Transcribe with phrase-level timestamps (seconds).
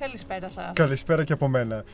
[0.00, 0.72] Καλησπέρα σας.
[0.72, 1.84] Καλησπέρα και από μένα.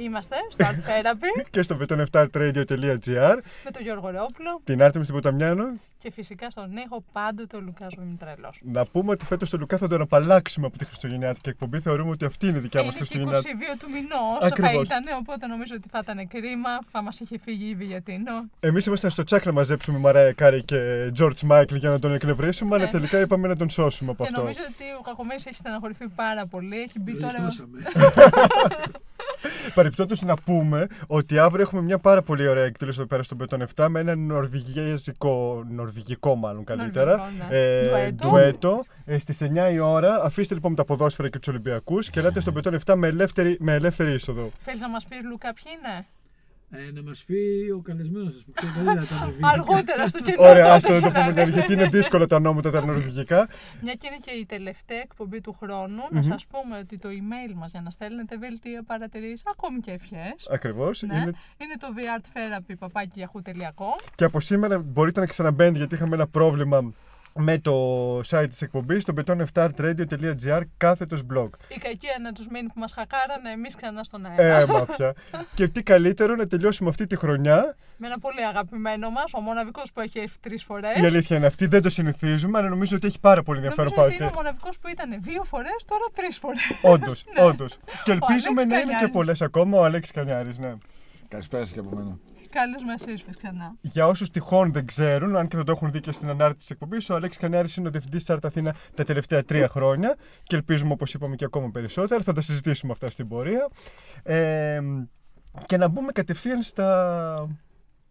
[0.00, 5.64] Είμαστε στο Art Therapy και στο beton7radio.gr με τον Γιώργο Ρεόπουλο, την Άρτεμις Ποταμιάνου
[6.02, 8.52] και φυσικά στον ήχο πάντοτε ο Λουκά Μητρέλο.
[8.60, 11.80] Να πούμε ότι φέτος τον Λουκά θα τον απαλλάξουμε από τη Χριστουγεννιάτικη εκπομπή.
[11.80, 13.50] Θεωρούμε ότι αυτή είναι η δικιά μας Χριστουγεννιάτικη.
[13.50, 16.70] Είναι 22 του μηνός θα ήταν, οπότε νομίζω ότι θα ήταν κρίμα.
[16.90, 18.32] Θα μας είχε φύγει η βιγκετίνο.
[18.60, 22.76] Εμείς ήμασταν στο τσάκ να μαζέψουμε Mariah Carey και George Michael για να τον εκνευρίσουμε,
[22.76, 22.82] ναι.
[22.82, 24.40] αλλά τελικά είπαμε να τον σώσουμε από και αυτό.
[24.40, 26.80] νομίζω ότι ο Κακομέρη έχει στεναχωρηθεί πάρα πολύ.
[26.80, 27.38] Έχει μπει τώρα.
[29.74, 33.66] Παρεπιπτόντω να πούμε ότι αύριο έχουμε μια πάρα πολύ ωραία εκδήλωση εδώ πέρα στον Πετών
[33.74, 37.56] 7 με ένα νορβηγικό, νορβηγικό μάλλον καλύτερα, ναι.
[37.56, 40.22] ε, ντουέτο ε, στις 9 η ώρα.
[40.22, 43.72] Αφήστε λοιπόν τα ποδόσφαιρα και τους Ολυμπιακούς και ελάτε στον Πετών 7 με ελεύθερη, με
[43.72, 44.50] ελεύθερη είσοδο.
[44.64, 46.06] Θέλεις να μας πεις Λουκά ποιοι είναι;
[46.72, 49.48] Ε, να μας πει ο καλεσμένος σας που ξέρει καλύτερα τα νορβηγικά.
[49.48, 50.48] Αργότερα στο κοινό.
[50.48, 53.48] Ωραία, ας το πούμε γιατί είναι δύσκολο τα ονόματα τα νορβηγικά.
[53.82, 57.54] Μια και είναι και η τελευταία εκπομπή του χρόνου, να σας πούμε ότι το email
[57.54, 60.48] μας για να στέλνετε βελτία παρατηρήσεις, ακόμη και ευχές.
[60.50, 61.02] Ακριβώς.
[61.02, 61.14] Ναι.
[61.14, 61.32] Είναι...
[61.58, 64.10] είναι το vrtherapy.com.
[64.14, 66.92] Και από σήμερα μπορείτε να ξαναμπαίνετε γιατί είχαμε ένα πρόβλημα
[67.34, 71.48] με το site της εκπομπής στο beton7radio.gr κάθετος blog.
[71.68, 74.58] Η κακία να τους μείνει που μας χακάρανε εμείς ξανά στον αέρα.
[74.58, 75.14] Ε, μάπια.
[75.54, 77.76] και τι καλύτερο να τελειώσουμε αυτή τη χρονιά.
[77.96, 80.96] Με ένα πολύ αγαπημένο μας, ο μοναδικός που έχει έρθει τρεις φορές.
[81.02, 84.14] Η αλήθεια είναι αυτή, δεν το συνηθίζουμε, αλλά νομίζω ότι έχει πάρα πολύ ενδιαφέρον Νομίζω
[84.14, 86.70] ότι είναι ο μοναδικός που ήταν δύο φορές, τώρα τρεις φορές.
[86.82, 87.44] Όντως, ναι.
[87.44, 87.78] όντως.
[88.04, 90.74] Και ελπίζουμε να είναι και πολλές ακόμα ο Αλέξης Κανιάρης, ναι.
[91.28, 92.18] Καλησπέρα και από μένα.
[92.50, 93.74] Καλώ μα ήρθε ξανά.
[93.80, 96.70] Για όσους τυχόν δεν ξέρουν, αν και δεν το έχουν δει και στην ανάρτηση της
[96.70, 100.56] εκπομπής, ο Αλέξης Κανιάρη είναι ο διευθυντής της Άρτα Αθήνα τα τελευταία τρία χρόνια και
[100.56, 102.22] ελπίζουμε, όπως είπαμε, και ακόμα περισσότερα.
[102.22, 103.68] Θα τα συζητήσουμε αυτά στην πορεία.
[104.22, 104.80] Ε,
[105.66, 107.48] και να μπούμε κατευθείαν στα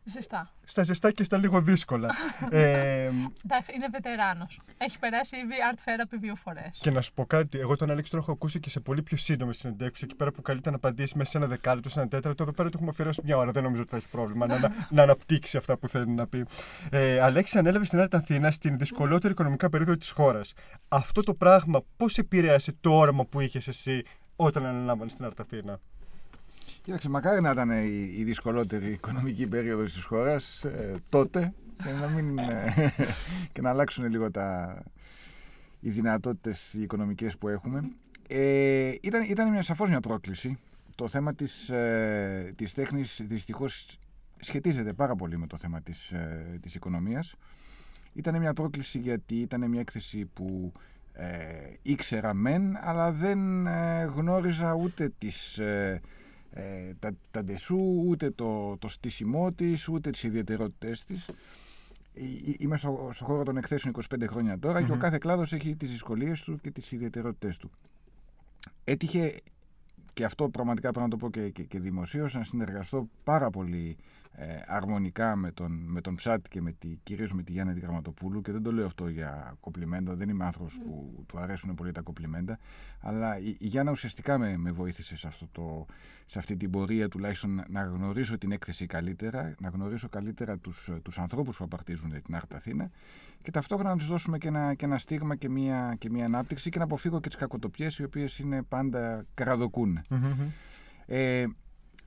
[0.10, 0.52] Ζεστά.
[0.64, 2.10] Στα ζεστά και στα λίγο δύσκολα.
[2.50, 3.10] ε,
[3.46, 4.60] Εντάξει, είναι βετεράνος.
[4.78, 6.78] Έχει περάσει ήδη art therapy δύο φορές.
[6.80, 9.18] Και να σου πω κάτι, εγώ τον Αλέξη τον έχω ακούσει και σε πολύ πιο
[9.18, 10.04] σύντομες συνεντεύξεις.
[10.04, 12.44] Εκεί πέρα που καλείται να απαντήσει μέσα σε ένα δεκάλεπτο, σε ένα τέταρτο.
[12.44, 13.52] Εδώ πέρα το έχουμε αφιερώσει μια ώρα.
[13.52, 16.46] Δεν νομίζω ότι θα έχει πρόβλημα να, να, να αναπτύξει αυτά που θέλει να πει.
[16.90, 20.54] Ε, Αλέξη, ανέλαβες στην Άρτα Αθήνα στην δυσκολότερη οικονομικά περίοδο της χώρας.
[20.88, 24.04] Αυτό το πράγμα πώς επηρέασε το όραμα που είχες εσύ
[24.36, 25.80] όταν αναλάμβανε στην Άρτα Αθήνα.
[26.90, 31.54] Κοίταξε, μακάρι να ήταν η, η δυσκολότερη οικονομική περίοδος της χώρας ε, τότε
[31.84, 32.92] και να, μην, ε,
[33.54, 34.78] και να αλλάξουν λίγο τα,
[35.80, 37.82] οι δυνατότητες οι οικονομικές που έχουμε.
[38.28, 40.60] Ε, ήταν, ήταν μια, σαφώς μια πρόκληση.
[40.96, 43.98] Το θέμα της, ε, της τέχνης δυστυχώς
[44.40, 47.36] σχετίζεται πάρα πολύ με το θέμα της, ε, της οικονομίας.
[48.14, 50.72] Ήταν μια πρόκληση γιατί ήταν μια έκθεση που
[51.14, 51.28] ε,
[51.82, 55.60] ήξερα μεν, αλλά δεν ε, γνώριζα ούτε τις
[56.52, 61.28] ε, τα, τα ντεσού, ούτε το, το στήσιμό της, ούτε τις ιδιαιτερότητές της.
[61.28, 61.34] Ε,
[62.14, 65.76] ε, είμαι στο, στο χώρο των εκθέσεων 25 χρόνια τώρα και ο κάθε κλάδος έχει
[65.76, 67.72] τις δυσκολίες του και τις ιδιαιτερότητές του.
[68.84, 69.36] Έτυχε
[70.14, 73.98] και αυτό πραγματικά πρέπει να το πω και, και, και δημοσίως, να συνεργαστώ πάρα πολύ
[74.32, 77.80] ε, αρμονικά με τον, με τον Ψάτ και με τη, κυρίως με τη Γιάννη τη
[77.80, 81.92] Γραμματοπούλου και δεν το λέω αυτό για κοπλιμέντο, δεν είμαι άνθρωπος που του αρέσουν πολύ
[81.92, 82.60] τα κοπλιμέντα
[83.02, 85.86] αλλά η, η Γιάννα ουσιαστικά με, με βοήθησε σε, αυτό το,
[86.26, 91.20] σε αυτή την πορεία τουλάχιστον να γνωρίσω την έκθεση καλύτερα, να γνωρίσω καλύτερα τους, τους
[91.20, 92.90] ανθρώπους που απαρτίζουν την Άρτα Αθήνα
[93.42, 96.70] και ταυτόχρονα να τους δώσουμε και ένα, και ένα στίγμα και μια, και μια ανάπτυξη
[96.70, 100.00] και να αποφύγω και τις κακοτοπιές οι οποίες είναι πάντα καραδοκούν.
[101.06, 101.46] Ε,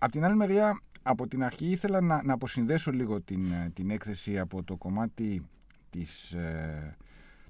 [0.05, 3.91] Απ' την άλλη μεριά, από την αρχή ήθελα να, να αποσυνδέσω λίγο την, ε, την
[3.91, 5.43] έκθεση από το κομμάτι
[5.91, 6.97] της, ε,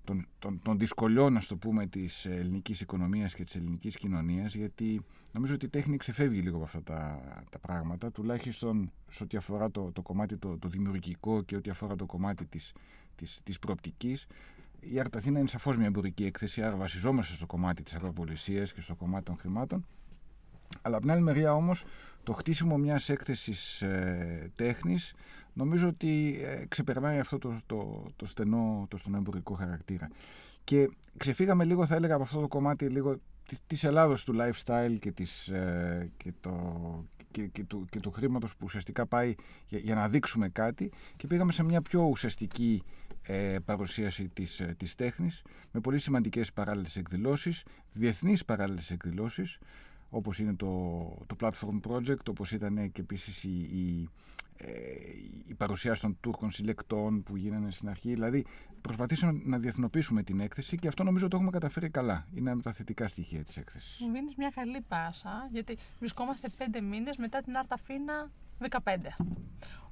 [0.04, 5.04] των, των, των δυσκολιών, να το πούμε, της ελληνικής οικονομίας και της ελληνικής κοινωνίας, γιατί
[5.32, 7.20] νομίζω ότι η τέχνη ξεφεύγει λίγο από αυτά τα,
[7.50, 11.96] τα πράγματα, τουλάχιστον σε ό,τι αφορά το, το κομμάτι το, το δημιουργικό και ό,τι αφορά
[11.96, 12.72] το κομμάτι της,
[13.14, 14.26] της, της προοπτικής.
[14.80, 18.94] Η Αρταθήνα είναι σαφώς μια εμπορική έκθεση, άρα βασιζόμαστε στο κομμάτι της αγροπολισίας και στο
[18.94, 19.86] κομμάτι των χρημάτων.
[20.82, 21.84] Αλλά από την άλλη μεριά όμως
[22.22, 25.14] το χτίσιμο μιας έκθεσης ε, τέχνης
[25.52, 30.08] νομίζω ότι ε, ξεπερνάει αυτό το, το, το, στενό, το στενό εμπορικό χαρακτήρα.
[30.64, 33.20] Και ξεφύγαμε λίγο θα έλεγα από αυτό το κομμάτι λίγο
[33.66, 36.52] της Ελλάδος του lifestyle και, της, ε, και, το,
[37.30, 39.34] και, και, του, και του χρήματος που ουσιαστικά πάει
[39.66, 42.82] για, για, να δείξουμε κάτι και πήγαμε σε μια πιο ουσιαστική
[43.22, 45.42] ε, παρουσίαση της, ε, της τέχνης
[45.72, 49.58] με πολύ σημαντικές παράλληλες εκδηλώσεις, διεθνείς παράλληλες εκδηλώσεις
[50.14, 50.68] όπως είναι το,
[51.26, 54.08] το Platform Project, όπως ήταν και επίσης η, η,
[54.56, 54.70] ε,
[55.46, 58.12] η παρουσίαση των Τούρκων συλλεκτών που γίνανε στην αρχή.
[58.12, 58.44] Δηλαδή
[58.80, 62.26] προσπαθήσαμε να διεθνοποιήσουμε την έκθεση και αυτό νομίζω το έχουμε καταφέρει καλά.
[62.30, 64.00] Είναι ένα από τα θετικά στοιχεία της έκθεσης.
[64.00, 68.30] Μου δίνεις μια καλή πάσα, γιατί βρισκόμαστε πέντε μήνες μετά την Αρταφίνα
[68.70, 68.96] 15.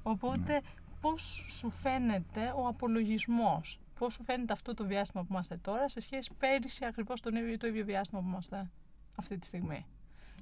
[0.03, 0.59] Οπότε ναι.
[1.01, 5.99] πώς σου φαίνεται ο απολογισμός, πώς σου φαίνεται αυτό το διάστημα που είμαστε τώρα σε
[5.99, 8.69] σχέση πέρυσι ακριβώς τον ίδιο, το ίδιο διάστημα που είμαστε.
[9.15, 9.85] αυτή τη στιγμή;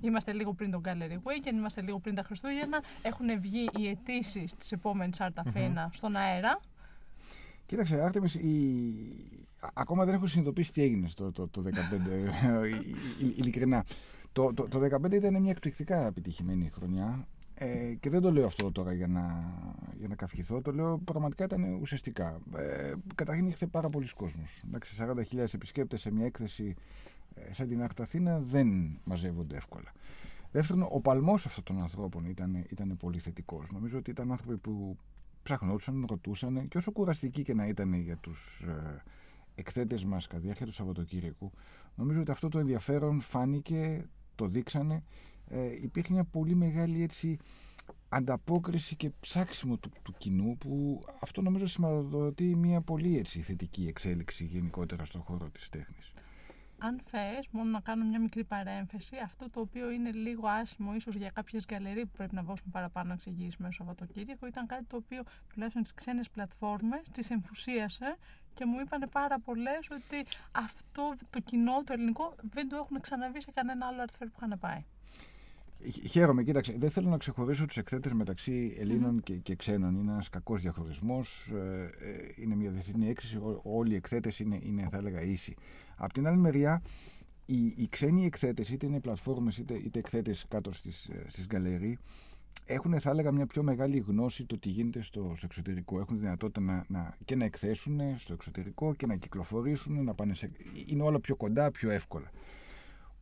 [0.02, 2.84] Είμαστε λίγο πριν τον Gallery Weekend, είμαστε λίγο πριν τα Χριστούγεννα.
[3.02, 6.60] Έχουν βγει οι αιτήσεις της επόμενης Άρτα Φίνα στον αέρα.
[7.66, 8.50] Κοίταξε, Άρτεμις, η...
[9.60, 11.70] α- ακόμα δεν έχω συνειδητοποιήσει τι έγινε στο το, το 15,
[12.64, 13.86] ε, ει- ειλικρινά.
[14.32, 18.72] Το, το, το 15 ήταν μια εκπληκτικά επιτυχημένη χρονιά ε, και δεν το λέω αυτό
[18.72, 19.54] τώρα για να,
[19.98, 22.40] για να καυχηθώ, το λέω πραγματικά ήταν ουσιαστικά.
[22.58, 24.62] Ε, καταρχήν ήρθε πάρα πολλοί κόσμος.
[24.68, 24.96] Εντάξει,
[25.34, 27.09] 40.000 επισκέπτες σε μια έκθεση ε,
[27.50, 29.92] σαν την Άρτα Αθήνα δεν μαζεύονται εύκολα.
[30.52, 33.72] Δεύτερον, ο παλμός αυτών των ανθρώπων ήταν, ήταν πολύ θετικός.
[33.72, 34.98] Νομίζω ότι ήταν άνθρωποι που
[35.44, 39.04] ψαχνόντουσαν, ρωτούσαν και όσο κουραστική και να ήταν για τους ε,
[39.56, 41.52] εκθέτες μας κατά τη διάρκεια του Σαββατοκύριακου,
[41.96, 45.04] νομίζω ότι αυτό το ενδιαφέρον φάνηκε, το δείξανε.
[45.48, 47.38] Ε, υπήρχε μια πολύ μεγάλη έτσι
[48.10, 54.44] ανταπόκριση και ψάξιμο του, του κοινού που αυτό νομίζω σηματοδοτεί μια πολύ έτσι θετική εξέλιξη
[54.44, 56.14] γενικότερα στον χώρο της τέχνης.
[56.82, 61.16] Αν θες, μόνο να κάνω μια μικρή παρέμφαση, αυτό το οποίο είναι λίγο άσχημο ίσως
[61.16, 64.96] για κάποιες γκαλερί που πρέπει να δώσουν παραπάνω εξηγήσεις μέσα στο Σαββατοκύριακο, ήταν κάτι το
[64.96, 65.24] οποίο
[65.54, 68.18] τουλάχιστον τις ξένες πλατφόρμες τις εμφουσίασε
[68.54, 73.42] και μου είπαν πάρα πολλές ότι αυτό το κοινό, το ελληνικό, δεν το έχουν ξαναβεί
[73.42, 74.84] σε κανένα άλλο αρθφέρ που είχαν πάει.
[75.92, 76.76] Χ- Χαίρομαι, κοίταξε.
[76.78, 79.96] Δεν θέλω να ξεχωρίσω τους εκθέτες μεταξύ Ελλήνων και, και ξένων.
[79.96, 81.52] Είναι ένας κακός διαχωρισμός.
[82.36, 83.36] είναι μια διεθνή έκθεση.
[83.38, 85.56] Ό- Όλοι οι εκθέτες είναι, είναι, θα έλεγα, ίσοι.
[86.00, 86.82] Απ' την άλλη μεριά,
[87.46, 91.98] οι, οι ξένοι εκθέτες, είτε είναι πλατφόρμες είτε, είτε εκθέτες κάτω στις στις γκαλερί,
[92.66, 96.00] έχουν, θα έλεγα, μια πιο μεγάλη γνώση το τι γίνεται στο, στο εξωτερικό.
[96.00, 100.52] Έχουν δυνατότητα να, να, και να εκθέσουν στο εξωτερικό και να κυκλοφορήσουν, να πάνε σε,
[100.86, 102.30] είναι όλα πιο κοντά, πιο εύκολα.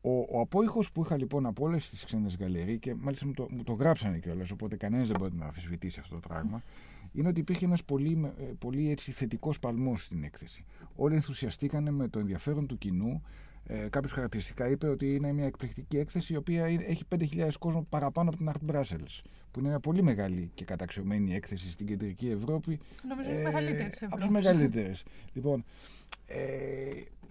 [0.01, 3.47] Ο, ο απόϊχος που είχα λοιπόν από όλες τις ξένες γκαλερί και μάλιστα μου το,
[3.49, 6.63] μου το γράψανε κιόλας, οπότε κανένας δεν μπορεί να αμφισβητήσει αυτό το πράγμα,
[7.17, 10.65] είναι ότι υπήρχε ένας πολύ, με- ε, πολύ έτσι θετικός παλμός στην έκθεση.
[10.95, 13.21] Όλοι ενθουσιαστήκανε με το ενδιαφέρον του κοινού.
[13.69, 17.85] Ε, Κάποιος χαρακτηριστικά είπε ότι είναι μια εκπληκτική έκθεση η οποία είναι- έχει 5.000 κόσμο
[17.89, 19.21] παραπάνω από την Art Brussels,
[19.51, 23.89] που είναι μια πολύ μεγάλη και καταξιωμένη έκθεση στην κεντρική Ευρώπη Νομίζω είναι η μεγαλύτερη
[23.89, 24.45] της από τις Ευρώπης.
[24.45, 25.03] μεγαλύτερες.
[25.33, 25.63] λοιπόν,
[26.25, 26.35] ε,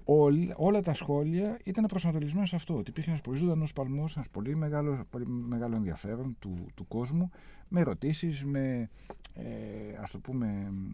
[0.05, 2.75] όλ- όλα τα σχόλια ήταν προσανατολισμένα σε αυτό.
[2.77, 7.31] Ότι υπήρχε ένας πολύ ζωντανός παλμός, ένας πολύ μεγάλος, πολύ μεγάλο ενδιαφέρον του, του κόσμου,
[7.69, 8.91] με ερωτήσεις, με.
[9.35, 10.47] Ε, ας το πούμε.
[10.71, 10.93] μ,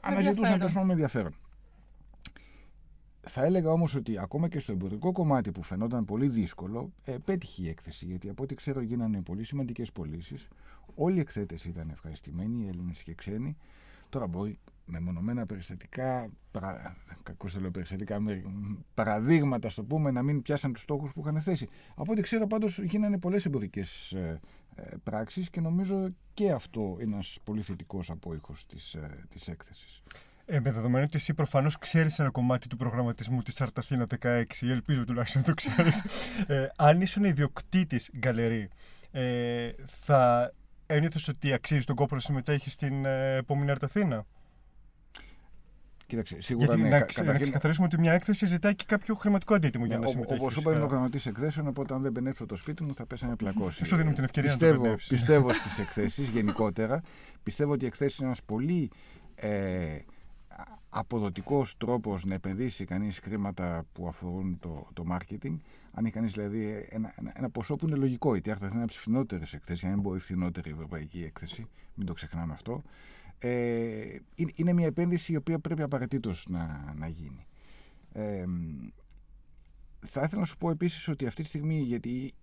[0.00, 0.58] Αναζητούσαν ενδιαφέρον.
[0.58, 1.34] τέλο πάντων με ενδιαφέρον.
[3.26, 7.62] Θα έλεγα όμως ότι ακόμα και στο εμπορικό κομμάτι που φαινόταν πολύ δύσκολο, ε, πέτυχε
[7.62, 8.06] η έκθεση.
[8.06, 10.48] Γιατί από ό,τι ξέρω γίνανε πολύ σημαντικές πωλήσεις.
[10.94, 13.56] Όλοι οι εκθέτες ήταν ευχαριστημένοι, οι Έλληνες και οι ξένοι.
[14.08, 18.42] Τώρα μπορεί με μονομένα περιστατικά, παρα, κακώς το λέω περιστατικά, με
[18.94, 21.68] παραδείγματα, στο πούμε, να μην πιάσαν τους στόχους που είχαν θέσει.
[21.94, 24.40] Από ό,τι ξέρω πάντως γίνανε πολλές εμπορικές ε, ε,
[25.02, 30.02] πράξεις και νομίζω και αυτό είναι ένας πολύ θετικός απόϊχος της, ε, της έκθεσης.
[30.46, 34.70] Ε, με δεδομένο ότι εσύ προφανώς ξέρεις ένα κομμάτι του προγραμματισμού της Αρταθήνα 16, ή
[34.70, 36.04] ελπίζω τουλάχιστον να το ξέρεις.
[36.46, 38.68] ε, αν ήσουν ιδιοκτήτης γκαλερί,
[39.10, 40.52] ε, θα
[40.86, 44.26] ένιωθες ότι αξίζεις τον κόπο να συμμετέχεις στην ε, επόμενη Αρταθήνα.
[46.14, 48.84] Κοίταξε, σίγουρα Γιατί ναι, να, κα- ξε- να καταρχήν- ξεκαθαρίσουμε ότι μια έκθεση ζητάει και
[48.86, 50.40] κάποιο χρηματικό αντίτιμο για να Όπω συμμετέχεις.
[50.42, 50.70] είπα, φυσικά.
[50.70, 53.84] είμαι προγραμματή εκθέσεων, οπότε αν δεν πενέψω το σπίτι μου θα πέσανε πλακώσει.
[53.84, 55.08] Σου δίνουμε την ευκαιρία να το πιστεύω, πενέψεις.
[55.10, 57.00] πιστεύω στις εκθέσεις γενικότερα.
[57.42, 58.90] Πιστεύω ότι οι εκθέσει είναι ένας πολύ
[59.34, 59.98] ε,
[60.88, 65.56] αποδοτικός τρόπος να επενδύσει κανείς χρήματα που αφορούν το, το marketing.
[65.92, 68.86] Αν έχει κανείς δηλαδή ένα, ένα, ένα ποσό που είναι λογικό, γιατί άρχισε να είναι
[68.86, 72.82] ψηφινότερες εκθέσεις, αν δεν μπορεί φθηνότερη η ευρωπαϊκή έκθεση, μην το ξεχνάμε αυτό.
[73.38, 77.46] Ε, είναι, είναι μια επένδυση η οποία πρέπει απαραίτητος να, να γίνει.
[78.12, 78.44] Ε,
[80.06, 82.34] θα ήθελα να σου πω επίσης ότι αυτή τη στιγμή, γιατί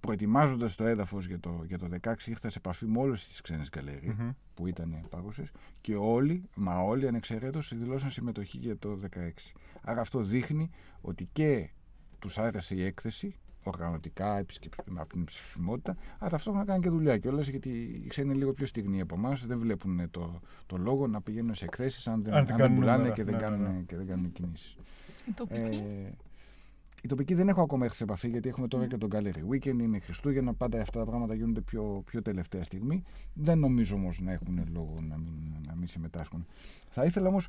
[0.00, 3.68] προετοιμάζοντας το έδαφος για το, για το 16 ήρθα σε επαφή με όλες τις ξένες
[3.68, 4.30] γκαλερί Μμμ.
[4.54, 5.50] που ήταν παρούσες
[5.80, 9.18] και όλοι, μα όλοι ανεξαιρέτως δηλώσαν συμμετοχή για το 16.
[9.82, 11.70] Άρα αυτό δείχνει ότι και
[12.18, 13.36] τους άρεσε η έκθεση
[13.70, 17.68] οργανωτικά, επισκεπ- από την ψηφιμότητα, αλλά ταυτόχρονα κάνουν και δουλειά κιόλας γιατί
[18.04, 19.46] οι ξένοι είναι λίγο πιο στιγνοί από εμάς.
[19.46, 22.64] Δεν βλέπουν το, το λόγο να πηγαίνουν σε εκθέσεις αν δεν, Αν αν δεν δεν
[22.66, 23.14] κάνουν πουλάνε νούμερα.
[23.14, 23.82] και, δεν Ναι, ναι, κάνουν, ναι.
[23.82, 24.76] και δεν κάνουν κινήσεις.
[25.28, 26.10] Η τοπική; Ε,
[27.02, 28.90] η τοπική δεν έχω ακόμα έρθει σε επαφή γιατί έχουμε τώρα Μμμ.
[28.90, 33.02] και τον Gallery Weekend, είναι Χριστούγεννα, πάντα αυτά τα πράγματα γίνονται πιο, πιο τελευταία στιγμή.
[33.34, 35.32] Δεν νομίζω όμως να έχουν λόγο να μην,
[35.66, 36.46] να μην συμμετάσχουν.
[36.90, 37.48] Θα ήθελα όμως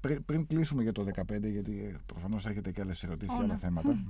[0.00, 3.44] πριν, πριν κλείσουμε για το 2015, γιατί προφανώς έχετε και άλλες ερωτήσεις και Όλα.
[3.50, 4.04] άλλα θέματα.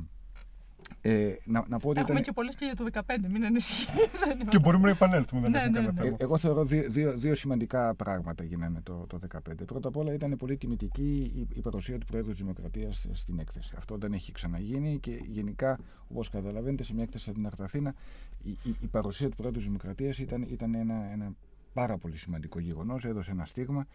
[1.00, 4.20] Ε, να, να πω ότι Έχουμε ήταν, και πολλές και για το 15, μην ανησυχείς.
[4.20, 4.58] δεν Και είμαστε.
[4.60, 6.00] μπορούμε να επανέλθουμε, δεν Ναι, έχουμε ναι, κανένα ναι.
[6.02, 6.16] θέμα.
[6.18, 9.18] Ε, εγώ θεωρώ δύο, δύο, δύο σημαντικά πράγματα γίνανε το, το
[9.50, 9.52] 2015.
[9.66, 13.74] Πρώτα απ' όλα ήταν πολύ τιμητική η, η παρουσία του Προέδρου της Δημοκρατίας στην έκθεση.
[13.78, 17.94] Αυτό δεν έχει ξαναγίνει και γενικά, όπως καταλαβαίνετε, σε μια έκθεση σαν την Αρταθήνα,
[18.42, 21.32] η, η, η παρουσία του Προέδρου της Δημοκρατίας ήταν, ήταν ένα, ένα
[21.72, 23.86] πάρα πολύ σημαντικό γεγονός, έδωσε ένα στίγμα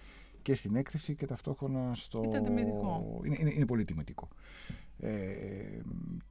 [0.48, 2.24] και στην έκθεση και ταυτόχρονα στο.
[2.26, 3.20] Ήταν τιμητικό.
[3.24, 4.28] Είναι, είναι, είναι πολύ τιμητικό.
[5.00, 5.10] Ε,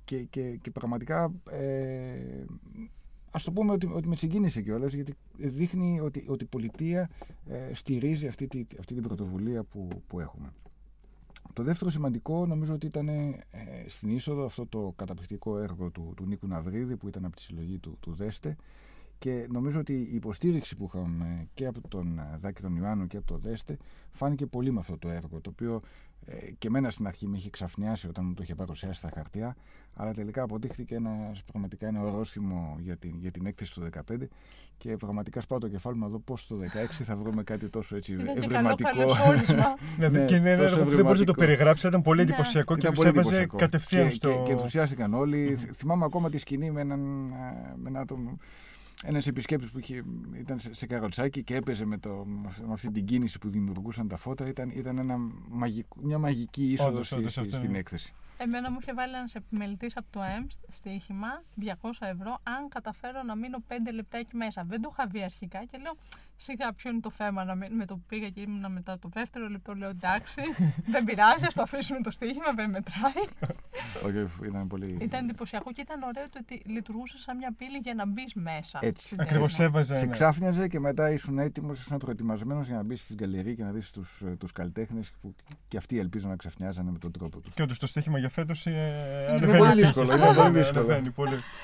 [0.04, 2.44] και, και, και πραγματικά ε,
[3.30, 7.10] ας το πούμε ότι, ότι με συγκίνησε κιόλας γιατί δείχνει ότι, ότι η πολιτεία
[7.46, 10.52] ε, στηρίζει αυτή, τη, αυτή την πρωτοβουλία που, που έχουμε.
[11.52, 13.42] Το δεύτερο σημαντικό νομίζω ότι ήταν ε,
[13.86, 17.78] στην είσοδο αυτό το καταπληκτικό έργο του, του Νίκου Ναυρίδη που ήταν από τη συλλογή
[17.78, 18.56] του, του Δέστε
[19.18, 23.26] και νομίζω ότι η υποστήριξη που είχαμε και από τον Δάκη τον Ιωάννου και από
[23.26, 23.76] τον Δέστε
[24.10, 25.80] φάνηκε πολύ με αυτό το έργο το οποίο
[26.24, 29.56] ε, και εμένα στην αρχή με είχε ξαφνιάσει όταν μου το είχε παρουσιάσει στα χαρτιά
[29.94, 34.16] αλλά τελικά αποδείχθηκε ένα, πραγματικά ένα ορόσημο για την, για την έκθεση του 2015
[34.78, 36.56] και πραγματικά σπάω το κεφάλι μου να δω πώς το
[37.00, 38.88] 2016 θα βρούμε κάτι τόσο έτσι ευρηματικό.
[39.98, 42.30] ναι, ναι, και είναι ένα έργο που δεν μπορεί να το περιγράψει, ήταν πολύ ναι.
[42.30, 44.28] εντυπωσιακό και τους έβαζε κατευθείαν στο.
[44.28, 45.58] Και, και ενθουσιάστηκαν όλοι.
[45.74, 47.00] Θυμάμαι ακόμα τη σκηνή με έναν,
[47.76, 48.38] με ένα άτομο
[49.08, 50.02] ένας επισκέπτης που είχε,
[50.38, 52.24] ήταν σε καροτσάκι και έπαιζε με, το,
[52.66, 54.48] με αυτή την κίνηση που δημιουργούσαν τα φώτα.
[54.48, 55.16] Ήταν, ήταν ένα
[55.48, 58.14] μαγικό, μια μαγική είσοδος στην έκθεση.
[58.38, 61.66] Εμένα μου είχε βάλει ένας επιμελητής από το ΕΜΣ στοίχημα 200
[61.98, 64.64] ευρώ αν καταφέρω να μείνω 5 λεπτά εκεί μέσα.
[64.66, 65.96] Δεν το είχα δει αρχικά και λέω
[66.36, 67.44] σιγά ποιο είναι το θέμα.
[67.44, 69.74] Να με το πήγα και ήμουν μετά το δεύτερο λεπτό.
[69.74, 70.40] Λέω εντάξει,
[70.86, 73.24] δεν πειράζει, ας το αφήσουμε το στοίχημα, δεν μετράει.
[74.06, 74.96] Okay, ήταν, πολύ...
[75.00, 78.78] ήταν εντυπωσιακό και ήταν ωραίο το ότι λειτουργούσε σαν μια πύλη για να μπεις μέσα.
[78.82, 79.16] Έτσι.
[79.18, 79.96] Ακριβώς έβαζε.
[79.96, 80.12] Σε ναι.
[80.12, 83.90] ξάφνιαζε και μετά ήσουν έτοιμος, ήσουν προετοιμασμένος για να μπεις στην γκαλερί και να δεις
[84.38, 85.34] τους καλλιτέχνες που
[85.68, 87.54] και αυτοί ελπίζω να ξαφνιάζανε με τον τρόπο τους.
[87.54, 90.14] Και όντως το στοίχημα για φέτος ε, είναι πολύ δύσκολο.
[90.14, 90.94] Είναι πολύ δύσκολο.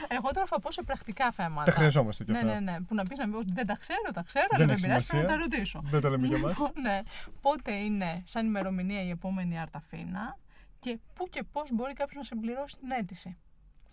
[0.08, 1.64] Εγώ τώρα θα πω σε πρακτικά θέματα.
[1.64, 2.50] Τα χρειαζόμαστε και ναι, αυτά.
[2.52, 2.80] Ναι, ναι, ναι.
[2.80, 5.36] Που να πει να μην δεν τα ξέρω, τα ξέρω, αλλά δεν πειράζει να τα
[5.36, 5.82] ρωτήσω.
[5.90, 6.54] Δεν τα λέμε για μας.
[6.82, 7.00] ναι.
[7.40, 10.38] Πότε είναι σαν ημερομηνία η επόμενη Αρταφίνα
[10.78, 13.36] και πού και πώς μπορεί κάποιος να συμπληρώσει την αίτηση;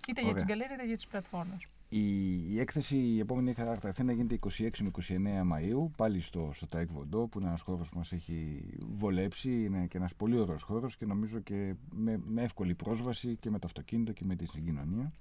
[0.07, 1.67] Είτε για τις γκαλερί είτε για τις πλατφόρμες.
[1.91, 5.11] Η, η έκθεση η επόμενη θα έρθει να γίνεται 26 με 29
[5.53, 8.63] Μαΐου πάλι στο, στο Τάε Κβον Ντο που είναι ένας χώρος που μας έχει
[8.97, 13.49] βολέψει είναι και ένας πολύ ωραίος χώρος και νομίζω και με, με εύκολη πρόσβαση και
[13.49, 15.13] με το αυτοκίνητο και με τη συγκοινωνία.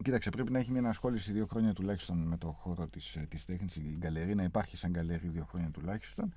[0.04, 3.76] Κοίταξε, πρέπει να έχει μια ανασχόληση δύο χρόνια τουλάχιστον με το χώρο της της τέχνης,
[3.76, 6.34] η γκαλερί, να υπάρχει σαν γκαλερί δύο χρόνια τουλάχιστον.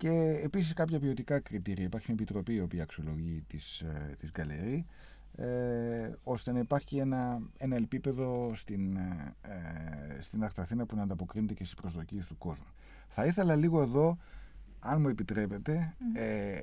[0.00, 1.84] Και επίσης κάποια ποιοτικά κριτήρια.
[1.84, 4.86] Υπάρχει μια επιτροπή η οποία αξιολογεί τις, ε, τις γκαλερί
[5.36, 9.34] ε, ώστε να υπάρχει ένα, ένα επίπεδο στην, ε,
[10.18, 12.66] στην Αρταθήνα που να ανταποκρίνεται και στις προσδοκίες του κόσμου.
[13.08, 14.18] Θα ήθελα λίγο εδώ,
[14.80, 16.58] αν μου επιτρέπετε, ε,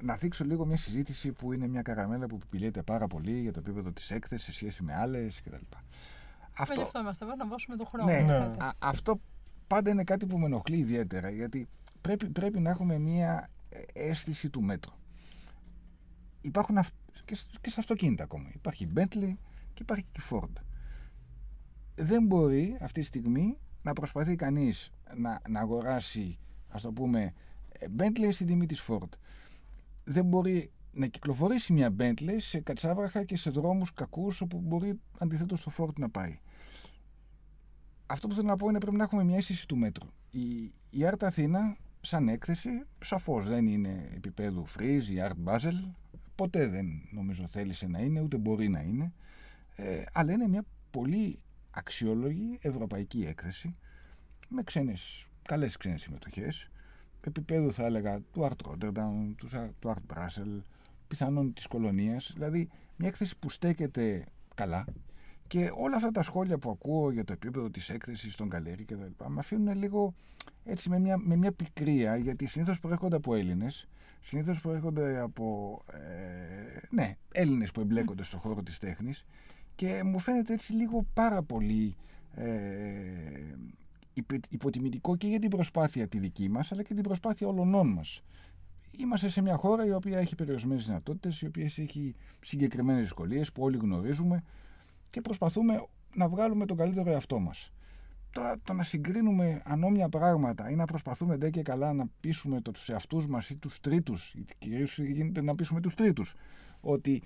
[0.00, 3.58] να δείξω λίγο μια συζήτηση που είναι μια καραμέλα που πηλιέται πάρα πολύ για το
[3.58, 5.76] επίπεδο της έκθεσης σε σχέση με άλλες κτλ.
[6.52, 8.10] Αυτό, αυτό είμαστε εδώ να δώσουμε το χρόνο.
[8.12, 8.50] Ναι, ναι.
[8.78, 9.20] αυτό
[9.66, 11.68] πάντα είναι κάτι που με ενοχλεί ιδιαίτερα γιατί
[12.00, 13.50] πρέπει, πρέπει να έχουμε μία
[13.92, 14.92] αίσθηση του μέτρου.
[16.40, 16.88] Υπάρχουν αυ...
[17.24, 18.50] και, και σε αυτοκίνητα ακόμα.
[18.54, 19.34] Υπάρχει Bentley
[19.74, 20.52] και υπάρχει και Ford.
[21.94, 26.38] Δεν μπορεί αυτή τη στιγμή να προσπαθεί κανείς να, να αγοράσει,
[26.68, 27.34] ας το πούμε,
[27.98, 29.08] Bentley στην τιμή της Ford.
[30.04, 35.62] Δεν μπορεί να κυκλοφορήσει μια Bentley σε κατσάβραχα και σε δρόμους κακούς όπου μπορεί αντιθέτως
[35.62, 36.38] το Ford να πάει.
[38.06, 40.08] Αυτό που θέλω να πω είναι πρέπει να έχουμε μια αίσθηση του μέτρου.
[40.30, 45.94] Η, η Art Αθήνα σαν έκθεση σαφώς δεν είναι επίπεδου Freeze ή Art Basel
[46.34, 49.12] ποτέ δεν νομίζω θέλησε να είναι ούτε μπορεί να είναι.
[49.76, 51.38] Ε, αλλά είναι μια πολύ
[51.70, 53.76] αξιόλογη ευρωπαϊκή έκθεση
[54.48, 56.70] με ξένες, καλές ξένες συμμετοχές.
[57.20, 59.48] Επίπεδου θα έλεγα του Art Rotterdam, του
[59.82, 60.62] Art Basel
[61.08, 62.30] πιθανόν της κολονίας.
[62.34, 64.24] Δηλαδή μια έκθεση που στέκεται
[64.54, 64.84] καλά
[65.48, 68.96] Και όλα αυτά τα σχόλια που ακούω για το επίπεδο της έκθεσης των καλέρι και
[68.96, 70.14] τα λοιπά, με αφήνουν λίγο
[70.64, 73.88] έτσι με μια, με μια πικρία, γιατί συνήθως προέρχονται από Έλληνες,
[74.20, 79.24] συνήθως προέρχονται από ε, ναι, Έλληνες που εμπλέκονται στον χώρο της τέχνης
[79.74, 81.96] και μου φαίνεται έτσι λίγο πάρα πολύ
[82.34, 82.44] ε,
[84.48, 88.22] υποτιμητικό και για την προσπάθεια τη δική μας, αλλά και την προσπάθεια όλων μας.
[88.98, 93.62] Είμαστε σε μια χώρα η οποία έχει περιορισμένες δυνατότητες, η οποία έχει συγκεκριμένες δυσκολίες που
[93.62, 94.42] όλοι γνωρίζουμε
[95.10, 97.72] και προσπαθούμε να βγάλουμε τον καλύτερο εαυτό μας.
[98.30, 102.70] Τώρα το να συγκρίνουμε ανώμια πράγματα ή να προσπαθούμε ντε και καλά να πείσουμε το,
[102.70, 106.34] τους εαυτούς μας ή τους τρίτους, κυρίως γίνεται να πείσουμε τους τρίτους,
[106.80, 107.22] ότι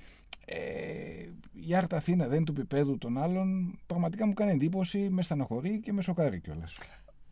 [0.46, 5.22] ε, η Άρτα Αθήνα δεν είναι του επίπεδου των άλλων, πραγματικά μου κάνει εντύπωση, με
[5.22, 6.78] στενοχωρεί και με σοκάρει κιόλας.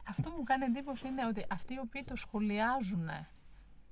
[0.09, 3.09] Αυτό που μου κάνει εντύπωση είναι ότι αυτοί οι οποίοι το σχολιάζουν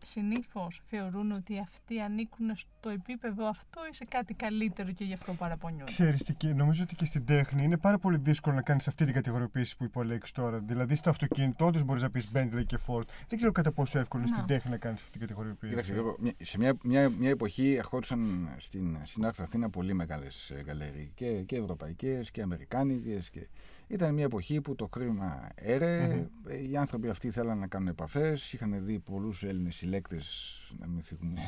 [0.02, 5.32] συνήθως θεωρούν ότι αυτοί ανήκουν στο επίπεδο αυτό ή σε κάτι καλύτερο και γι' αυτό
[5.34, 5.84] παραπονιούνται.
[5.84, 9.14] Ξέρεις τι, νομίζω ότι και στην τέχνη είναι πάρα πολύ δύσκολο να κάνεις αυτή την
[9.14, 10.58] κατηγοριοποίηση που υπολέξει τώρα.
[10.58, 13.04] Δηλαδή στο αυτοκίνητο, όντως μπορείς να πεις Bentley και Ford.
[13.28, 15.74] Δεν ξέρω κατά πόσο εύκολο είναι στην τέχνη να κάνεις αυτή την κατηγοριοποίηση.
[15.74, 21.56] Κοίταξε, σε μια, μια, μια εποχή ερχόντουσαν στην, στην Αθήνα πολύ μεγάλες γκαλερί και, και
[21.56, 23.30] ευρωπαϊκές και αμερικάνικες.
[23.30, 23.48] Και
[23.88, 26.26] ήταν μια εποχή που το χρήμα έρε,
[26.70, 31.40] οι άνθρωποι αυτοί θέλαν να κάνουν επαφές, είχαν δει πολλούς Έλληνες συλλέκτες, να μην θίγουμε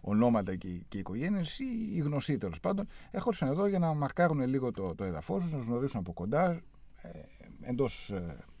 [0.00, 4.72] ονόματα και, και οικογένειες, ή οι γνωστοί τέλος πάντων, έρχονταν εδώ για να μαρκάρουν λίγο
[4.72, 6.60] το, το έδαφος τους, να τους γνωρίσουν από κοντά
[7.02, 7.08] ε,
[7.60, 8.12] εντός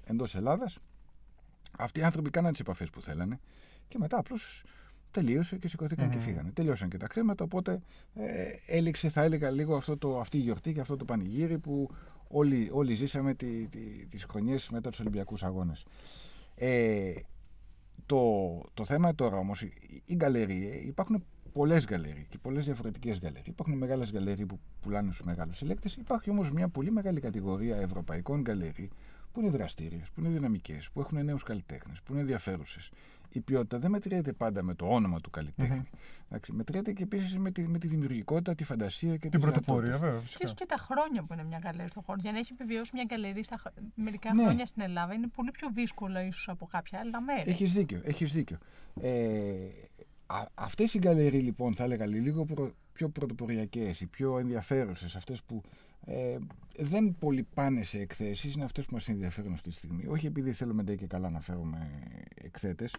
[0.04, 0.78] εντός Ελλάδας.
[1.78, 3.40] Αυτοί οι άνθρωποι κάναν τις επαφές που θέλανε
[3.88, 4.64] και μετά απλώς
[5.10, 6.50] τελείωσε και σηκωθηκαν και φύγανε.
[6.50, 7.80] Τελειώσαν και τα χρήματα, οπότε
[8.14, 11.90] ε, έληξε, θα έλεγα, λίγο αυτό το, αυτή η γιορτή και αυτό το πανηγύρι που
[12.34, 15.84] όλοι, όλοι ζήσαμε τη, τη, τις χρονιές μετά τους Ολυμπιακούς Αγώνες.
[16.54, 17.12] Ε,
[18.06, 18.20] το,
[18.74, 19.72] το θέμα τώρα όμως, οι,
[20.04, 23.44] οι γκαλερί, υπάρχουν πολλές γκαλερί και πολλές διαφορετικές γκαλερί.
[23.46, 25.96] Υπάρχουν μεγάλες γκαλερί που πουλάνε στους μεγάλους συλλέκτες.
[25.96, 28.90] Υπάρχει όμως μια πολύ μεγάλη κατηγορία ευρωπαϊκών γκαλερί
[29.32, 32.90] που είναι δραστήριες, που είναι δυναμικές, που έχουν νέους καλλιτέχνες, που είναι ενδιαφέρουσες
[33.38, 35.82] η ποιότητα δεν μετριέται πάντα με το όνομα του καλλιτέχνη.
[36.30, 36.38] Mm-hmm.
[36.52, 40.22] Μετριέται και επίσης με, τη, με τη δημιουργικότητα, τη φαντασία και την πρωτοπορία, βέβαια.
[40.36, 42.18] Και και τα χρόνια που είναι μια γκαλέρι στον χώρο.
[42.22, 43.62] Για να έχει επιβιώσει μια γκαλερί στα
[43.94, 44.42] μερικά ναι.
[44.42, 47.50] χρόνια στην Ελλάδα είναι πολύ πιο δύσκολο ίσως από κάποια άλλα μέρη.
[47.50, 48.00] Έχεις δίκιο.
[48.04, 48.58] Έχεις δίκιο.
[49.00, 49.54] Ε,
[50.54, 52.46] αυτές οι γκαλερί λοιπόν θα έλεγα λίγο
[52.92, 55.62] πιο πρωτοποριακές, οι πιο ενδιαφέρουσες, αυτές που
[56.06, 56.38] ε,
[56.78, 60.06] δεν πολύ πάνε σε εκθέσεις, είναι αυτές που μας ενδιαφέρουν αυτή τη στιγμή.
[60.06, 61.90] Όχι επειδή θέλουμε και καλά να φέρουμε
[62.34, 62.92] εκθέτες,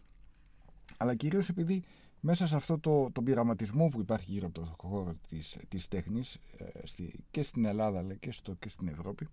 [0.98, 1.84] αλλά κυρίως επειδή
[2.20, 6.40] μέσα σε αυτό το, το πειραματισμό που υπάρχει γύρω από το χώρο της, της τέχνης
[6.58, 9.28] ε, στη, και στην Ελλάδα αλλά και, στο, και στην Ευρώπη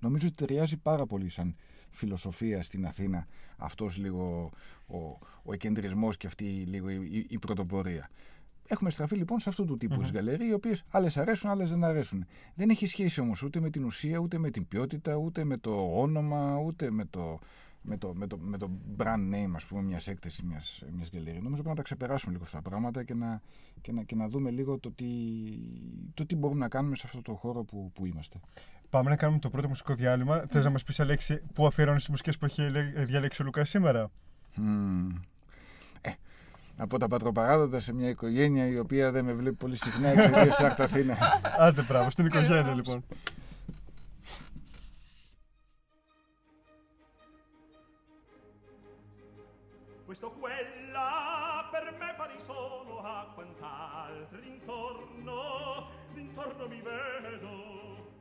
[0.00, 1.56] νομίζω ότι ταιριάζει πάρα πολύ σαν
[1.90, 4.50] φιλοσοφία στην Αθήνα αυτός λίγο
[4.86, 4.96] ο,
[5.42, 8.10] ο εκεντρισμός και αυτή λίγο η, η, πρωτοπορία.
[8.66, 10.12] Έχουμε στραφεί λοιπόν σε αυτού του τύπου mm-hmm.
[10.12, 12.26] γαλερί, οι οποίες άλλες αρέσουν, άλλες δεν αρέσουν.
[12.54, 16.00] Δεν έχει σχέση όμως ούτε με την ουσία, ούτε με την ποιότητα, ούτε με το
[16.00, 17.38] όνομα, ούτε με το,
[17.86, 21.48] με το, με το, με το brand name ας πούμε μιας έκθεσης μιας, μιας Νομίζω
[21.50, 23.40] πρέπει να τα ξεπεράσουμε λίγο αυτά τα πράγματα και να,
[23.80, 25.06] και να, και να δούμε λίγο το τι,
[26.14, 28.40] το τι μπορούμε να κάνουμε σε αυτό το χώρο που, που είμαστε.
[28.90, 30.44] Πάμε να κάνουμε το πρώτο μουσικό διάλειμμα.
[30.44, 30.48] Mm.
[30.48, 32.62] Θες να μας πεις Αλέξη πού αφιερώνεις τις μουσικές που έχει
[33.04, 34.10] διαλέξει ο Λουκάς σήμερα;
[34.56, 35.20] Mm.
[36.00, 36.10] Ε,
[36.76, 40.84] από τα πατροπαράδοτα σε μια οικογένεια η οποία δεν με βλέπει πολύ συχνά εξαιτίας Άρτα
[40.84, 41.16] Αθήνα.
[41.58, 43.04] Άντε πράγμα, στην οικογένεια λοιπόν.
[50.14, 55.88] questo quella per me pari sono a quant'altri intorno.
[56.14, 58.12] Intorno mi vedo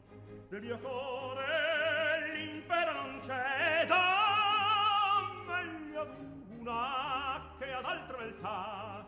[0.50, 3.94] del mio cuore l'impero non cedo
[5.46, 6.08] meglio ad
[6.58, 9.06] una che ad altra beltà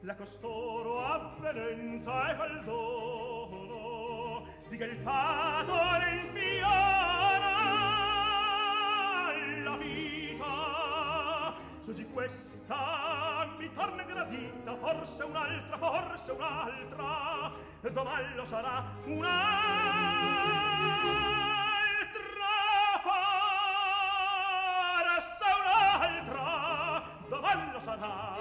[0.00, 6.37] la costoro avvenenza e quel dono di che il fato l'infinito
[11.92, 17.50] di questa mi torna gradita forse un'altra forse un'altra.
[17.90, 19.38] Domani lo sarà un'altra
[25.08, 27.02] forse un'altra.
[27.28, 28.37] Domani lo sarà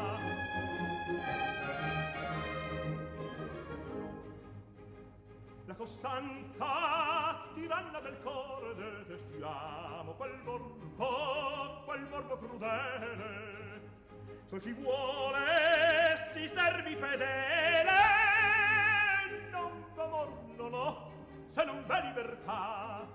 [5.88, 13.82] Costanza, tiranna del cuore, detestiamo quel morbo, quel morbo crudele.
[14.48, 17.94] So chi vuole si servi fedele,
[19.50, 21.10] non d'amor non ho,
[21.52, 23.08] se non v'è libertà.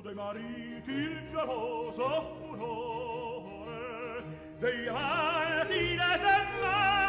[0.00, 4.24] Dei mariti il geloso furore,
[4.56, 6.99] dei amati l'esemmare,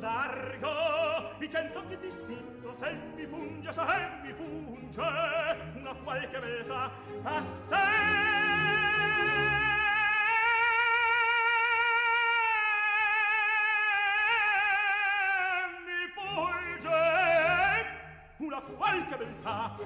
[0.00, 1.48] d'argo i
[1.88, 3.82] che ti spinto se mi punge se
[4.22, 5.00] mi punge
[5.74, 6.90] una qualche beltà
[7.22, 7.76] a sé.
[18.38, 19.76] Una qualche beltà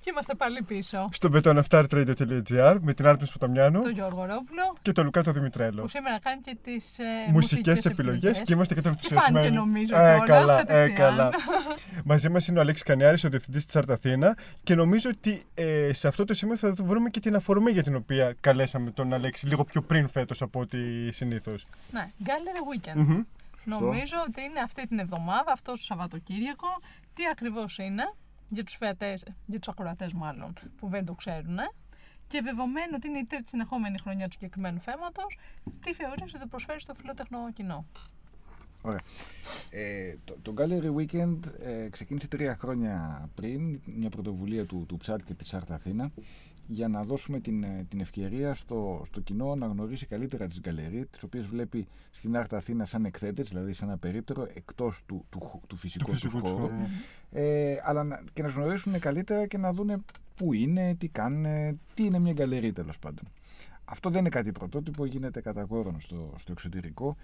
[0.00, 1.08] Και είμαστε πάλι πίσω.
[1.12, 5.82] Στο betonaftartradio.gr με την Άρτεμις Ποταμιάνου Το Γιώργο Ρόπουλο και το Λουκά το Δημητρέλο.
[5.82, 9.96] που σήμερα κάνει και τις ε, Μουσικές επιλογές και είμαστε και το Και φάνηκε νομίζω
[9.96, 10.94] Ε, κιόλας, καλά, ε, κατευθείαν.
[11.08, 11.30] καλά.
[12.04, 16.08] Μαζί μας είναι ο Αλέξης Κανιάρης, ο διευθυντής της Αρταθήνα και νομίζω ότι ε, σε
[16.08, 19.64] αυτό το σημείο θα βρούμε και την αφορμή για την οποία καλέσαμε τον Αλέξη λίγο
[19.64, 21.66] πιο πριν φέτος από ό,τι συνήθως.
[21.92, 23.24] Ναι, Gallery Weekend.
[23.64, 26.66] Νομίζω ότι είναι αυτή την εβδομάδα, αυτό το Σαββατοκύριακο.
[27.14, 28.12] Τι ακριβώς είναι,
[28.50, 31.58] για τους φεατές, για τους ακροατές μάλλον, που δεν το ξέρουν.
[32.26, 35.38] Και δεδομένου ότι είναι η τρίτη συνεχόμενη χρονιά του συγκεκριμένου θέματος,
[35.80, 37.86] τι θεωρείς ότι προσφέρεις στο φιλότεχνο κοινό.
[38.82, 39.00] Ωραία.
[39.70, 45.20] Ε, το, το Gallery Weekend ε, ξεκίνησε τρία χρόνια πριν, μια πρωτοβουλία του, του Ψάτ
[45.24, 46.10] και της Art Αθήνα,
[46.66, 51.06] για να δώσουμε την, ε, την ευκαιρία στο, στο κοινό να γνωρίσει καλύτερα τις γκαλερί,
[51.06, 55.40] τις οποίες βλέπει στην Art Αθήνα σαν εκθέτες, δηλαδή σαν ένα περίπτερο, εκτός του, του,
[55.40, 56.74] χ- του φυσικού, Του τους φυσικού τους χώρου, χώρου.
[57.30, 59.98] ε, αλλά να, και να τους γνωρίσουν καλύτερα και να δούνε
[60.34, 61.44] πού είναι, τι κάνουν,
[61.94, 63.24] τι είναι μια γκαλερί τέλος πάντων.
[63.84, 67.16] Αυτό δεν είναι κάτι πρωτότυπο, γίνεται κατά κόρον στο, στο εξωτερικό.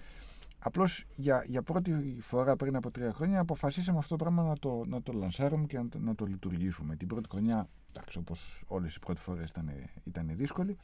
[0.59, 4.83] Απλώς για, για πρώτη φορά πριν από τρία χρόνια αποφασίσαμε αυτό το πράγμα να το,
[4.87, 6.97] να το λανσάρουμε και να το, να το λειτουργήσουμε.
[6.97, 9.71] Την πρώτη χρονιά, εντάξει, όπως όλες οι πρώτες φορές ήταν,
[10.05, 10.77] ήταν δύσκολη.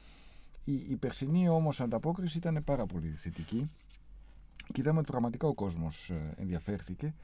[0.64, 3.70] Η, η περσινή όμως ανταπόκριση ήταν πάρα πολύ θετική
[4.72, 7.14] και είδαμε ότι πραγματικά ο κόσμος ε, ενδιαφέρθηκε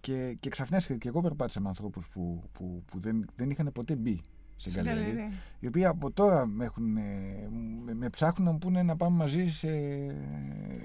[0.00, 3.96] και, και ξαφνιάστηκα και εγώ περπάτησα με ανθρώπους που, που, που δεν, δεν είχαν ποτέ
[3.96, 4.20] μπει
[4.62, 5.32] σε Στην γκαλερί γκαλερί.
[5.60, 7.48] οι οποίοι από τώρα με, έχουν, ε,
[7.84, 9.68] με, με ψάχνουν να μου πούνε να πάμε μαζί σε,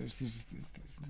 [0.08, 0.62] στη- στη-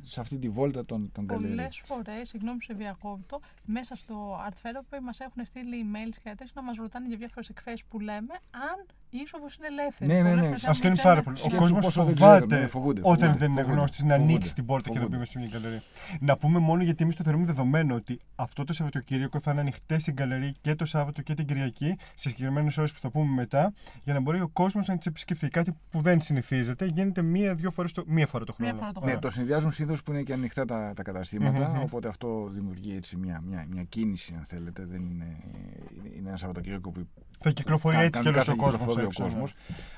[0.04, 1.56] σε αυτή τη βόλτα των, των γκαλερί.
[1.56, 6.30] Πολλέ φορές, συγγνώμη που σε διακόπτω, μέσα στο Art Therapy μας έχουν στείλει emails και
[6.30, 10.12] τέτοια να μας ρωτάνε για διάφορες εκθέσεις που λέμε αν η είσοδος είναι ελεύθερη.
[10.12, 10.46] Ναι, ναι, Πολλές ναι.
[10.48, 11.38] φορές Αυτός αν είναι δεν πάρα ξέρουμε- πολύ.
[11.38, 14.06] Ο Σκέψου κόσμος πόσο δεν φοβάται ξέρουν, ναι, φοβούνται, όταν φοβούνται, δεν είναι φοβούνται, γνώστη
[14.06, 15.18] να φοβούνται, ανοίξει την πόρτα και να φοβούνται.
[15.20, 15.82] μπει σε μια γκαλερί.
[16.20, 20.08] Να πούμε μόνο γιατί εμείς το θεωρούμε δεδομένο ότι αυτό το Σαββατοκύριακο θα είναι ανοιχτές
[20.08, 23.74] οι γκαλερί και το Σάββατο και την Κυριακή σε συγκεκριμένες ώρες που θα πούμε μετά
[24.04, 25.48] για να μπορεί ο κόσμος να τις επισκεφθεί.
[25.48, 28.72] Κάτι που δεν συνηθίζεται, γίνεται μία-δύο φορές το, μία φορά το χρόνο.
[28.72, 29.20] Μία φορά το Ναι, χρόνο.
[29.22, 31.82] το συνδυάζουν συνήθως που είναι και ανοιχτά τα, τα καταστηματα Μμμ.
[31.82, 34.86] οπότε αυτό δημιουργεί έτσι μια, μια, μια κίνηση, αν θέλετε.
[34.86, 35.26] Δεν είναι,
[35.96, 37.08] είναι, είναι ένα Σαββατοκύριακο που
[37.40, 38.96] Θα κυκλοφορεί κα- έτσι και κανονικά όλο ο θα κόσμος.
[39.00, 39.54] Κυκλοφορεί ο κόσμος.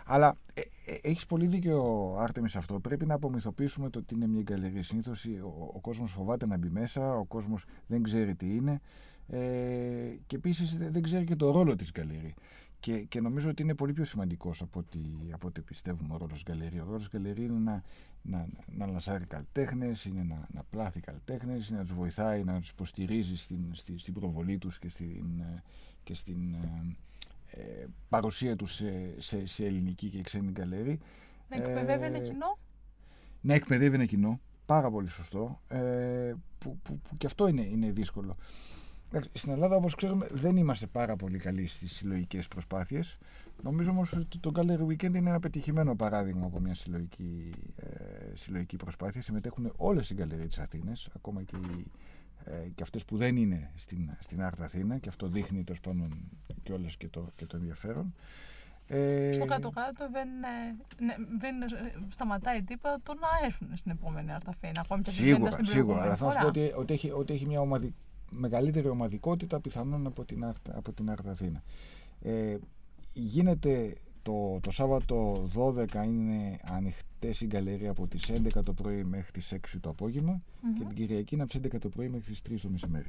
[0.06, 2.80] Αλλά ε, ε, έχεις πολύ δίκιο, Άρτεμι, σε αυτό.
[2.80, 4.82] Πρέπει να απομυθοποιήσουμε το τι είναι μια γκαλερί.
[4.82, 8.82] Συνήθως ο, ο κόσμος φοβάται να μπει μέσα, ο κόσμος δεν ξέρει τι είναι
[9.28, 12.34] ε, και επίσης δεν ξέρει και το ρόλο της γκαλερί.
[12.80, 15.00] Και, και νομίζω ότι είναι πολύ πιο σημαντικός από ό,τι,
[15.32, 16.80] από ό,τι πιστεύουμε ο ρόλος γκαλερί.
[16.80, 17.84] Ο ρόλος γκαλερί είναι να,
[18.22, 22.60] να, να, να λασάρει καλλιτέχνες, είναι να, να πλάθει καλλιτέχνες, είναι να τους βοηθάει, να
[22.60, 25.64] τους υποστηρίζει στην, στη, στην προβολή τους και στην, ε,
[26.04, 26.96] και στην ε, ε,
[28.10, 31.00] παρουσία τους σε, σε, σε ελληνική και ξένη γκαλερί.
[31.50, 32.58] Να εκπαιδεύει ένα Ε, κοινό;
[33.42, 34.40] Να εκπαιδεύει ένα κοινό.
[34.66, 35.62] Πάρα πολύ σωστό.
[35.68, 38.36] Ε, που, που, που και αυτό είναι, είναι δύσκολο.
[39.12, 43.18] Εντάξει, Στην Ελλάδα, όπως ξέρουμε, δεν είμαστε πάρα πολύ καλοί στις συλλογικές προσπάθειες.
[43.64, 48.76] Νομίζω όμως ότι το Gallery Weekend είναι ένα πετυχημένο παράδειγμα από μια συλλογική, ε, συλλογική
[48.76, 49.22] προσπάθεια.
[49.22, 51.84] Συμμετέχουν όλες οι γκαλερί της Αθήνας, ακόμα και, οι, ε,
[52.76, 56.30] και αυτές που δεν είναι στην, στην Άρτα Αθήνα και αυτό δείχνει τέλο πάντων
[56.64, 58.14] και όλες και το, και το ενδιαφέρον.
[58.88, 61.68] Ε, Στο κάτω-κάτω δεν, ε, ναι, δεν ε,
[62.10, 64.82] σταματάει τίποτα το να έρθουν στην επόμενη Αρταφίνα.
[64.82, 65.84] Ακόμη και αν δεν Σίγουρα, ήταν στην σίγουρα.
[65.86, 66.42] προηγούμενη Αλλά θα σου φορά.
[66.42, 67.94] πω ότι, ότι, έχει, ότι έχει μια ομαδι...
[68.32, 71.64] μεγαλύτερη ομαδικότητα πιθανόν από την Άρτα, από την Άρτα Αθήνα.
[72.22, 72.58] Ε,
[73.14, 73.96] γίνεται
[74.30, 79.54] το, το Σάββατο 12 είναι ανοιχτές οι γκαλερί από τις 11 το πρωί μέχρι τις
[79.54, 80.42] 6 το απόγευμα
[80.78, 83.08] και την Κυριακή είναι από τις 11 το πρωί μέχρι τις 3 το μεσημέρι.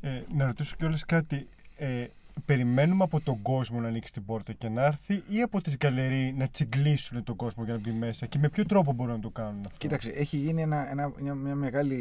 [0.00, 1.48] Ε, να ρωτήσω κιόλας κάτι.
[1.76, 2.06] Ε,
[2.46, 6.34] περιμένουμε από τον κόσμο να ανοίξει την πόρτα και να έρθει ή από τις γκαλερί
[6.36, 9.30] να τσιγκλίσουν τον κόσμο για να μπει μέσα και με ποιο τρόπο μπορούν να το
[9.30, 11.94] κάνουν αυτό; Κοίταξε, έχει γίνει ένα, ένα, μια, μια μεγάλη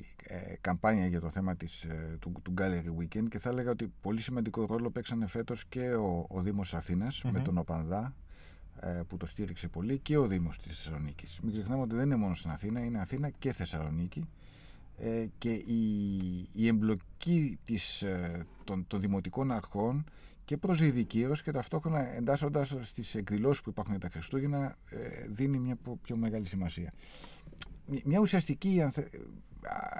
[0.00, 0.13] ε,
[0.60, 4.20] καμπάνια για το θέμα της, ε, του, του Gallery Weekend και θα έλεγα ότι πολύ
[4.20, 7.42] σημαντικό ρόλο παίξανε φέτος και ο, ο Δήμος Αθήνας με Μμμ.
[7.42, 8.14] τον Οπανδά
[8.80, 11.40] ε, που το στήριξε πολύ και ο Δήμος της Θεσσαλονίκης.
[11.42, 14.28] Μην ξεχνάμε ότι δεν είναι μόνο στην Αθήνα, είναι Αθήνα και Θεσσαλονίκη
[14.98, 15.78] ε, και η,
[16.52, 20.04] η εμπλοκή της, ε, των, των δημοτικών αρχών
[20.44, 25.58] και προς ειδικήρωση και ταυτόχρονα εντάσσοντας στις εκδηλώσεις που υπάρχουν για τα Χριστούγεννα ε, δίνει
[25.58, 26.92] μια πο- πιο μεγάλη σημασία.
[28.04, 29.14] μια ουσιαστική, αν θε-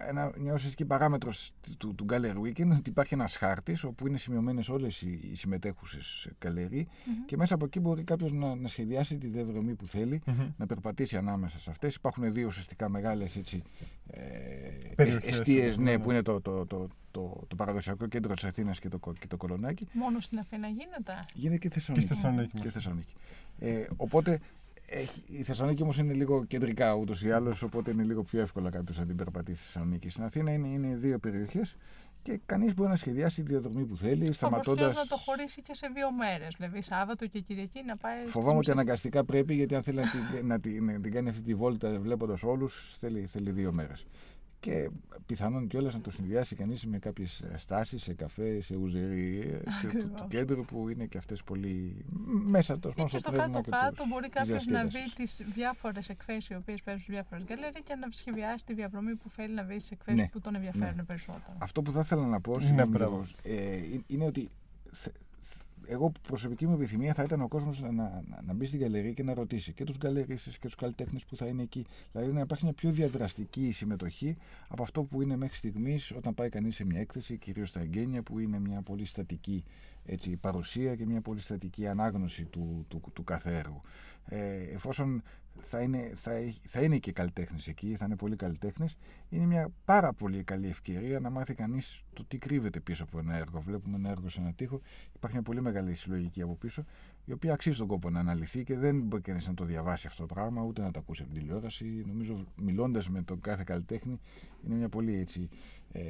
[0.09, 4.18] ένα, μια ουσιαστική παράμετρος του, του Gallery Weekend είναι ότι υπάρχει ένας χάρτης όπου είναι
[4.18, 6.88] σημειωμένες όλες οι, οι συμμετέχουσες γκαλερί
[7.27, 10.50] και μέσα από εκεί μπορεί κάποιος να, να σχεδιάσει τη διαδρομή που θέλει, Μμμ.
[10.57, 11.94] να περπατήσει ανάμεσα σε αυτές.
[11.94, 13.62] Υπάρχουν δύο ουσιαστικά μεγάλες έτσι,
[14.11, 14.20] ε,
[14.94, 15.98] Περιοχές, εστίες, ναι, ναι, ναι.
[16.03, 19.27] που είναι το, το, το, το, το παραδοσιακό κέντρο της Αθήνας και το, κο- και
[19.27, 19.88] το Κολονάκι.
[19.92, 22.09] Μόνο στην Αθήνα γίνεται; Γίνεται και Θεσσαλονίκη.
[22.09, 22.81] Και στη Θεσσαλονίκη, Και μάλιστα.
[22.81, 23.12] Θεσσαλονίκη.
[23.59, 24.40] Ε, οπότε
[24.98, 28.70] έχει, η Θεσσαλονίκη όμως είναι λίγο κεντρικά ούτως ή άλλως, οπότε είναι λίγο πιο εύκολα
[28.70, 30.09] κάποιος να την περπατήσει στη Θεσσαλονίκη.
[30.09, 31.76] Στην Αθήνα είναι, είναι δύο περιοχές
[32.22, 34.80] και κανείς μπορεί να σχεδιάσει τη διαδρομή που θέλει, Θα σταματώντα.
[34.83, 36.54] μπορούσε να το χωρίσει και σε δύο μέρες.
[36.59, 38.18] Δηλαδή Σάββατο και Κυριακή να πάει.
[38.20, 41.12] στις Φοβάμαι ότι μισές- αναγκαστικά πρέπει, γιατί αν θέλει να την, να την, να την
[41.12, 44.07] κάνει αυτή τη βόλτα βλέποντας όλους, θέλει, θέλει δύο μέρες.
[44.64, 44.90] Και
[45.27, 49.88] πιθανόν κιόλας να το συνδυάσει κανείς με κάποιες στάσεις σε καφέ, σε ουζερίε του, του
[49.88, 50.27] Ακριβώς.
[50.29, 52.05] κέντρου που είναι και αυτές πολύ
[52.46, 55.37] μέσα τόσο Ή και στο πνεύμα και κάτω-κάτω τους- μπορεί της κάποιος να δει διασκέδασης.
[55.37, 59.29] τις διάφορες εκθέσεις οι οποίες παίζουν στι διάφορες γκαλέρε και να σχεδιάσει τη διαδρομή που
[59.29, 60.29] θέλει να δει στι εκθέσεις Ναι.
[60.29, 61.57] που τον ενδιαφέρουν περισσότερο.
[61.59, 63.27] Αυτό που θα ήθελα να πω Ναι, συγγνώμη μπράβο.
[63.42, 64.48] λίγο, ε, είναι- είναι ότι
[64.92, 65.22] θε- θε-
[65.86, 69.22] εγώ προσωπική μου επιθυμία θα ήταν ο κόσμος να, να, να μπει στην γκαλερί και
[69.22, 71.86] να ρωτήσει και τους γκαλερίστε και τους καλλιτέχνες που θα είναι εκεί.
[72.12, 74.36] Δηλαδή να υπάρχει μια πιο διαδραστική συμμετοχή
[74.68, 78.22] από αυτό που είναι μέχρι στιγμής όταν πάει κανείς σε μια έκθεση, κυρίως στα εγγένεια,
[78.22, 79.64] που είναι μια πολύ στατική
[80.06, 83.80] έτσι, παρουσία και μια πολύ στατική ανάγνωση του, του, του κάθε έργου.
[84.28, 85.22] Ε, εφόσον
[85.60, 88.87] θα είναι, θα, έχει- θα είναι και καλλιτέχνε εκεί, θα είναι πολλοί καλλιτέχνε,
[89.28, 93.34] είναι μια πάρα πολύ καλή ευκαιρία να μάθει κανείς το τι κρύβεται πίσω από ένα
[93.37, 93.60] έργο.
[93.60, 94.80] Βλέπουμε ένα έργο σε ένα τοίχο,
[95.14, 96.84] υπάρχει μια πολύ μεγάλη συλλογική από πίσω,
[97.24, 100.26] η οποία αξίζει τον κόπο να αναλυθεί και δεν μπορεί κανείς να το διαβάσει αυτό
[100.26, 101.84] το πράγμα, ούτε να το ακούσει από την τηλεόραση.
[102.06, 104.20] Νομίζω, μιλώντας με τον κάθε καλλιτέχνη,
[104.66, 105.48] είναι μια πολύ έτσι,
[105.96, 106.00] ε,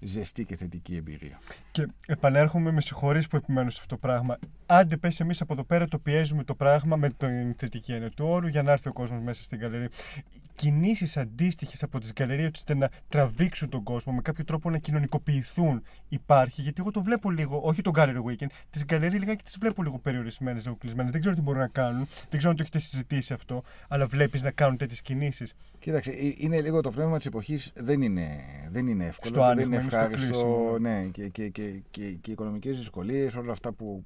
[0.00, 1.40] ζεστή και θετική εμπειρία.
[1.70, 4.38] Και επανέρχομαι με συγχωρείς που επιμένω σε αυτό το πράγμα.
[4.66, 8.26] Άντε πες εμείς από εδώ πέρα το πιέζουμε το πράγμα με την θετική έννοια του
[8.26, 9.88] όρου για να έρθει ο κόσμος μέσα στην γκαλερί.
[10.60, 15.82] Κινήσεις αντίστοιχες από τις γκαλερίες ώστε να τραβήξουν τον κόσμο, με κάποιο τρόπο να κοινωνικοποιηθούν
[16.08, 16.62] υπάρχει.
[16.62, 19.98] Γιατί εγώ το βλέπω λίγο, όχι το Gallery Weekend, τις γκαλερί λιγάκι τις βλέπω λίγο
[19.98, 21.10] περιορισμένες, λίγο κλεισμένες.
[21.12, 24.42] Δεν ξέρω τι μπορούν να κάνουν, δεν ξέρω αν το έχετε συζητήσει αυτό, αλλά βλέπεις
[24.42, 25.54] να κάνουν τέτοιες κινήσεις.
[25.78, 27.72] Κοίταξε, ε, είναι λίγο το πνεύμα της εποχής.
[27.74, 28.28] Δεν είναι,
[28.70, 30.26] δεν είναι εύκολο, Στο και άνοιγμα, δεν είναι είναι στο ευχάριστο.
[30.26, 30.78] κλείσιμο.
[30.78, 34.04] ναι, και, και, και, και, και οι οικονομικές δυσκολίες, όλα αυτά που.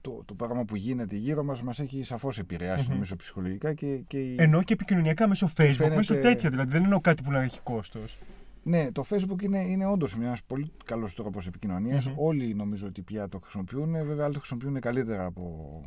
[0.00, 2.92] Που- το, το πράγμα που γίνεται γύρω μας μας έχει σαφώς επηρεάσει Μμμ.
[2.92, 6.70] νομίζω ψυχολογικά και, και η- Εννοώ και επικοινωνιακά μέσω Facebook, φαίνεται- μέσω τέτοια δηλαδή.
[6.72, 8.18] Δεν εννοώ κάτι που να έχει κόστος.
[8.62, 12.06] Ναι, το Facebook είναι, είναι όντως ένας πολύ καλός τρόπος επικοινωνίας.
[12.06, 12.14] Μμμ.
[12.18, 13.92] Όλοι νομίζω ότι πια το χρησιμοποιούν.
[13.92, 15.80] Βέβαια, άλλοι το χρησιμοποιούν καλύτερα από,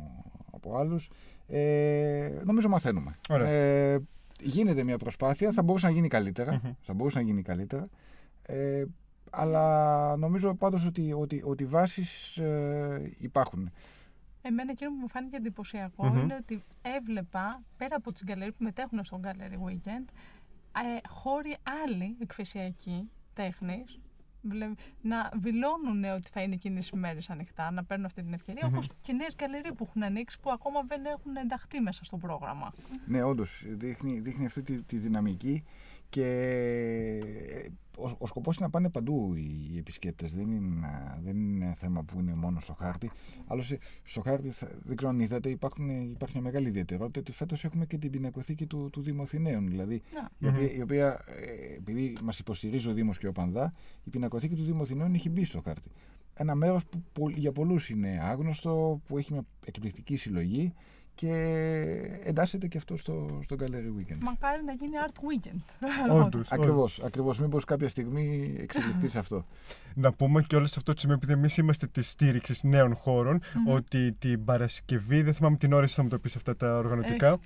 [0.52, 1.10] από άλλους.
[1.46, 3.16] Ε, νομίζω μαθαίνουμε.
[3.28, 3.48] Ωραία.
[3.48, 3.98] Ε,
[4.40, 6.52] γίνεται μια προσπάθεια, θα μπορούσε να γίνει καλύτερα.
[6.52, 6.72] Μμμ.
[6.80, 7.88] Θα μπορούσε να γίνει καλύτερα.
[8.42, 8.84] Ε,
[9.30, 13.70] αλλά νομίζω πάντως ότι, ότι, ότι οι βάσεις ε, υπάρχουν.
[14.46, 16.18] Εμένα εκείνο που μου φάνηκε εντυπωσιακό Μμμ.
[16.18, 20.04] είναι ότι έβλεπα πέρα από τις γκαλερί που μετέχουν στο Gallery Weekend
[20.76, 23.98] ε, χώροι άλλοι εκφυσιακοί τέχνης
[24.42, 24.70] βλε-
[25.02, 28.72] να δηλώνουν ότι θα είναι εκείνες οι μέρες ανοιχτά, να παίρνουν αυτή την ευκαιρία, Μμμ.
[28.74, 32.72] όπως και νέες γκαλερί που έχουν ανοίξει που ακόμα δεν έχουν ενταχθεί μέσα στο πρόγραμμα.
[33.06, 35.64] Ναι, όντως δείχνει, δείχνει αυτή τη, τη δυναμική
[36.08, 40.34] και ε, ο, ο σκοπός είναι να πάνε παντού οι, οι επισκέπτες.
[40.34, 43.10] Δεν είναι, δεν είναι θέμα που είναι μόνο στο χάρτη.
[43.46, 47.64] Άλλωστε, στο χάρτη, θα- δεν ξέρω αν είδατε, υπάρχουν, υπάρχει μια μεγάλη ιδιαιτερότητα ότι φέτος
[47.64, 49.68] έχουμε και την πινακοθήκη του, του Δήμου Αθηναίων.
[49.68, 50.30] Δηλαδή, Να.
[50.38, 53.72] η οποία, η οποία ε, επειδή μας υποστηρίζει ο Δήμος και ο Πανδά,
[54.04, 55.90] η πινακοθήκη του Δήμου Αθηναίων έχει μπει στο χάρτη.
[56.34, 60.72] Ένα μέρος που πο- για πολλούς είναι άγνωστο, που έχει μια εκπληκτική συλλογή
[61.14, 61.32] και
[62.24, 64.18] εντάσσεται και αυτό στο, στο Gallery Weekend.
[64.20, 65.60] Μακάρι να γίνει Art Weekend.
[66.24, 66.52] Όντως.
[66.52, 67.38] Ακριβώς, ακριβώς.
[67.38, 69.44] Μήπως κάποια στιγμή εξελιχθεί σε αυτό.
[69.94, 73.40] Να πούμε και όλο σε αυτό το σημείο, επειδή εμείς είμαστε τη στήριξη νέων χώρων,
[73.66, 77.36] ότι την Παρασκευή, δεν θυμάμαι την ώρα, εσύ θα μου το πεις αυτά τα οργανωτικά.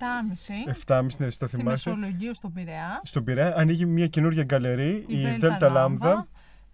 [0.85, 1.89] 7.30 7.30 ναι, στο στη θυμάσαι.
[1.89, 3.01] Μεσολογγίου στον Πειραιά.
[3.03, 6.27] Στον Πειραιά ανοίγει μια καινούργια γκαλερί, η, Δέλτα Δέλτα Λάμδα.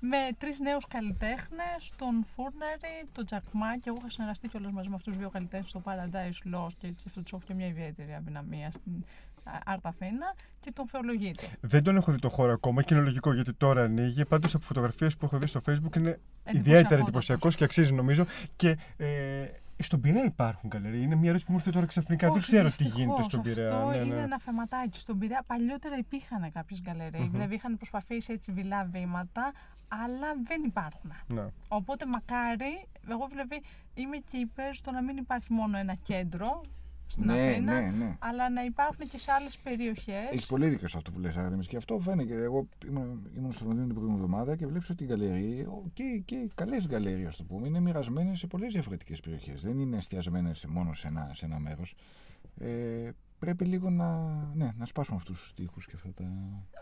[0.10, 4.96] Με τρεις νέους καλλιτέχνες, τον Φούρνερη, τον Τζακμά και εγώ είχα συνεργαστεί κιόλας μαζί με
[4.96, 8.14] αυτούς του δύο καλλιτέχνες στο Paradise Lost και, και αυτό του έχω και μια ιδιαίτερη
[8.14, 8.94] αδυναμία στην
[9.66, 11.50] Άρτα Φίνα και τον Φεολογίτη.
[11.62, 14.26] Δεν τον έχω δει το χώρο ακόμα και είναι λογικό γιατί τώρα ανοίγει.
[14.26, 17.00] Πάντως από φωτογραφίες που έχω δει στο Facebook είναι ιδιαίτερα Εντυπωσιακότατος.
[17.08, 18.26] εντυπωσιακός και αξίζει νομίζω.
[18.56, 19.46] Και ε,
[19.78, 21.02] στον Πειραιά υπάρχουν γκαλερί.
[21.02, 22.28] Είναι μια ερώτηση που μου ήρθε τώρα ξαφνικά.
[22.28, 23.76] δεν Όχι, ξέρω τι δυστυχώς, γίνεται στον Πειραιά.
[23.76, 24.22] Αυτό Ναι, είναι ναι.
[24.22, 25.00] ένα θεματάκι.
[25.00, 29.52] Στον Πειραιά παλιότερα υπήρχαν κάποιες γκαλερί, δηλαδή είχαν προσπαθήσει έτσι βιλά βήματα,
[29.88, 31.12] αλλά δεν υπάρχουν.
[31.28, 31.46] Ναι.
[31.68, 33.62] Οπότε μακάρι, εγώ δηλαδή
[33.94, 36.62] είμαι και υπέρ στο να μην υπάρχει μόνο ένα κέντρο
[37.08, 38.16] στην ναι, Αθήνα, ναι, ναι.
[38.20, 40.26] αλλά να υπάρχουν και σε άλλες περιοχές.
[40.32, 42.44] Έχεις πολύ δίκιο σε αυτό που λες Άρτεμις και αυτό φαίνεται.
[42.44, 46.50] Εγώ ήμουν, ήμουν στο Λονδίνο την προηγούμενη εβδομάδα και βλέπεις ότι οι γκαλερί και, και
[46.56, 49.62] καλές γκαλερί, ας το πούμε, είναι μοιρασμένες σε πολλές διαφορετικές περιοχές.
[49.62, 51.96] Δεν είναι εστιασμένες μόνο σε ένα, σε ένα μέρος.
[52.60, 54.18] Ε, πρέπει λίγο να,
[54.54, 56.24] ναι, να σπάσουμε αυτούς τους τοίχους και αυτά τα...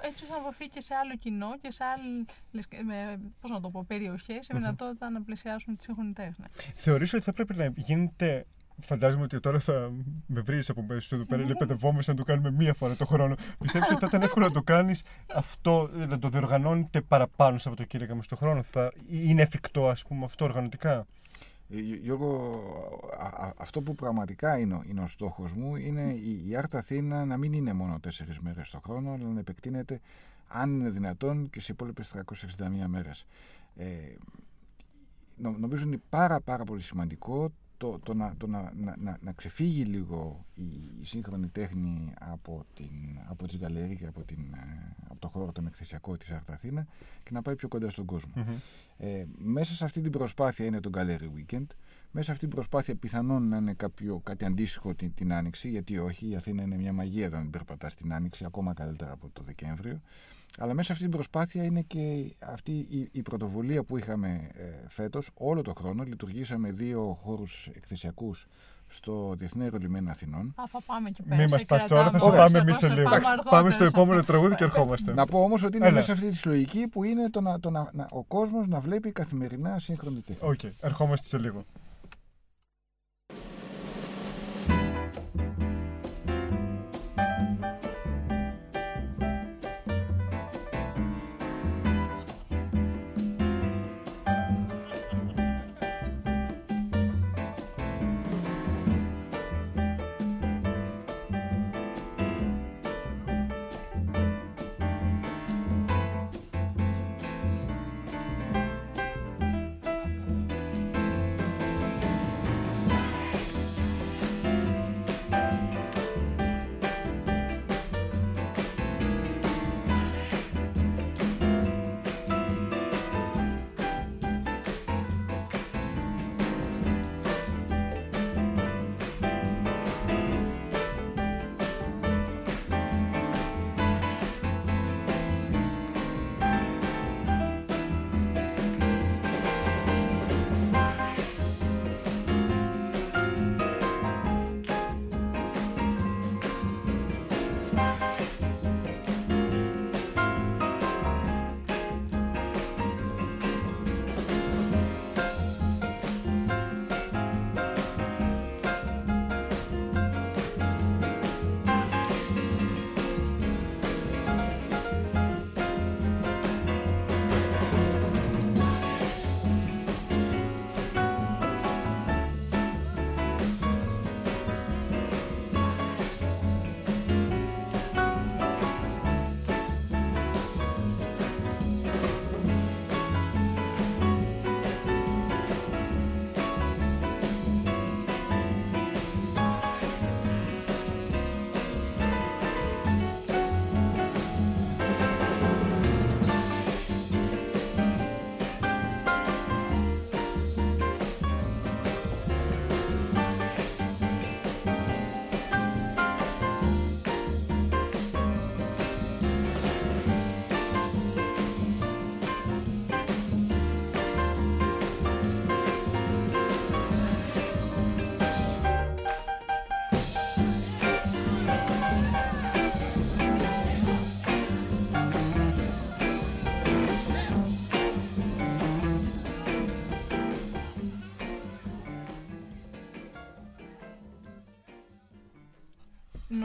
[0.02, 3.70] Έτσι ώστε να βαφεί και σε άλλο κοινό και σε άλλες ε, πώς να το
[3.70, 6.46] πω, περιοχές, η δυνατότητα να πλησιάσουν τη σύγχρονη τέχνη.
[6.76, 8.46] Θεωρείς ότι θα πρέπει να γίνεται
[8.82, 9.92] Φαντάζομαι ότι τώρα θα
[10.28, 11.42] με βρεις από μέσα εδώ πέρα.
[11.42, 13.36] Είναι παιδευόμαστε να το κάνουμε μία φορά το χρόνο.
[13.60, 18.26] Πιστεύεις ότι θα ήταν εύκολο να το κάνεις αυτό, να το διοργανώνετε παραπάνω Σαββατοκύριακα μες
[18.26, 21.06] στον χρόνο; Θα είναι εφικτό, ας πούμε, αυτό οργανωτικά;
[21.76, 22.62] Ε, Γιώργο,
[23.20, 26.78] α- α- αυτό που πραγματικά είναι, ο- είναι ο στόχος μου είναι η, η Άρτα
[26.78, 30.00] Αθήνα να μην είναι μόνο τέσσερις μέρες το χρόνο, αλλά να επεκτείνεται,
[30.48, 33.26] αν είναι δυνατόν, και σε υπόλοιπες 361 μέρες.
[33.76, 33.86] Ε,
[35.38, 37.52] νο- νομίζω είναι πάρα πάρα πολύ σημαντικό
[37.84, 40.64] το, το, να, το να, να, να, να ξεφύγει λίγο η,
[41.02, 45.52] η σύγχρονη τέχνη από, την, από τις γκαλερί και από, την, ε, από το χώρο
[45.52, 46.88] τον εκθεσιακό της Άρτα Αθήνα
[47.24, 48.34] και να πάει πιο κοντά στον κόσμο.
[48.98, 51.66] Ε, μέσα σε αυτή την προσπάθεια είναι το Gallery Weekend.
[52.12, 55.98] Μέσα σε αυτή την προσπάθεια πιθανόν να είναι κάποιο, κάτι αντίστοιχο την, την Άνοιξη, γιατί
[55.98, 60.02] όχι, η Αθήνα είναι μια μαγεία όταν περπατάς στην Άνοιξη, ακόμα καλύτερα από το Δεκέμβριο.
[60.58, 64.64] Αλλά μέσα σε αυτή την προσπάθεια είναι και αυτή η, η πρωτοβουλία που είχαμε ε,
[64.88, 66.04] φέτος, όλο το χρόνο.
[66.04, 68.48] Λειτουργήσαμε δύο χώρους εκθεσιακούς
[68.88, 70.54] στο Διεθνή Αερολιμένα Αθηνών.
[70.56, 71.36] Α, θα πάμε εκεί πέρα.
[71.36, 72.00] Μην σε μα πας κρατάμε.
[72.02, 72.44] τώρα, θα σε Ωραία.
[72.44, 73.10] πάμε εμείς σε Θα λίγο.
[73.10, 74.32] πάμε Πάμε αργότερα στο σε επόμενο αυτό.
[74.32, 75.14] τραγούδι και ερχόμαστε.
[75.14, 75.96] Να πω όμως ότι είναι Έλα.
[75.96, 78.80] μέσα σε αυτή τη συλλογική που είναι το να, το να, να- ο κόσμος να
[78.80, 80.50] βλέπει καθημερινά σύγχρονη τέχνη.
[80.50, 81.66] Οκ, ερχόμαστε σε λίγο.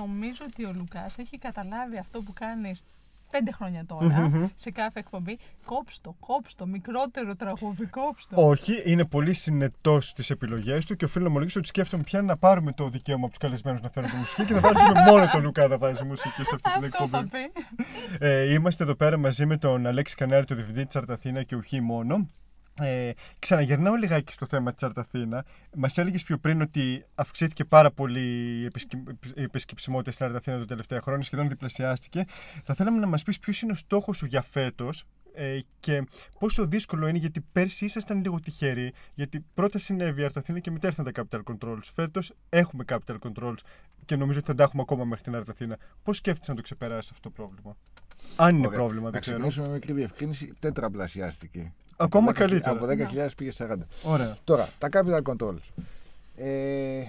[0.02, 2.82] Νομίζω ότι ο Λουκάς έχει καταλάβει αυτό που κάνεις
[3.30, 5.38] πέντε χρόνια τώρα σε κάθε εκπομπή.
[5.64, 8.48] Κόψτο, κόψτο, μικρότερο τραγούδι, κόψτο.
[8.48, 12.36] Όχι, είναι πολύ συνετός στις επιλογές του και οφείλω να ομολογήσω ότι σκέφτομαι πια να
[12.36, 15.42] πάρουμε το δικαίωμα από τους καλεσμένους να φέρουν τη μουσική και να βάζουμε μόνο τον
[15.42, 17.28] Λουκά να βάζει μουσική σε αυτή την Αυτό θα εκπομπή.
[17.28, 17.52] πει.
[18.18, 21.80] Ε, είμαστε εδώ πέρα μαζί με τον Αλέξη Κανάρη, το διευθυντή της Αρταθήνα και ουχή
[21.80, 22.28] μόνο.
[22.80, 25.44] Ε, ξαναγυρνάω λιγάκι στο θέμα της Αρταθήνα.
[25.76, 28.20] Μας έλεγες πιο πριν ότι αυξήθηκε πάρα πολύ
[28.60, 32.24] η επισκε- η επισκεψιμότητα στην Αρταθήνα τα τελευταία χρόνια, σχεδόν διπλασιάστηκε.
[32.64, 35.04] Θα θέλαμε να μας πεις ποιος είναι ο στόχος σου για φέτος
[35.34, 36.04] ε, και
[36.38, 40.86] πόσο δύσκολο είναι, γιατί πέρσι ήσασταν λίγο τυχεροί, γιατί πρώτα συνέβη η Αρταθήνα και μετά
[40.86, 41.80] ήρθαν τα capital controls.
[41.94, 43.56] Φέτος έχουμε capital controls
[44.04, 45.76] και νομίζω ότι θα τα έχουμε ακόμα μέχρι την Αρταθήνα.
[46.02, 47.76] Πώς σκέφτεσαι να το ξεπεράσεις αυτό το πρόβλημα;
[48.36, 48.78] Αν είναι Ωραία.
[48.78, 49.36] πρόβλημα, Να δεν ξέρω.
[49.36, 50.52] ξεκινήσουμε με μικρή διευκρίνηση.
[50.58, 51.72] Τέτραπλασιάστηκε.
[52.00, 52.70] Ακόμα Από 10.000 καλύτερα.
[52.70, 53.74] Από 10.000 πήγε 40.
[54.02, 54.36] Ωραία.
[54.44, 55.82] Τώρα, τα capital controls.
[56.36, 57.02] Ε,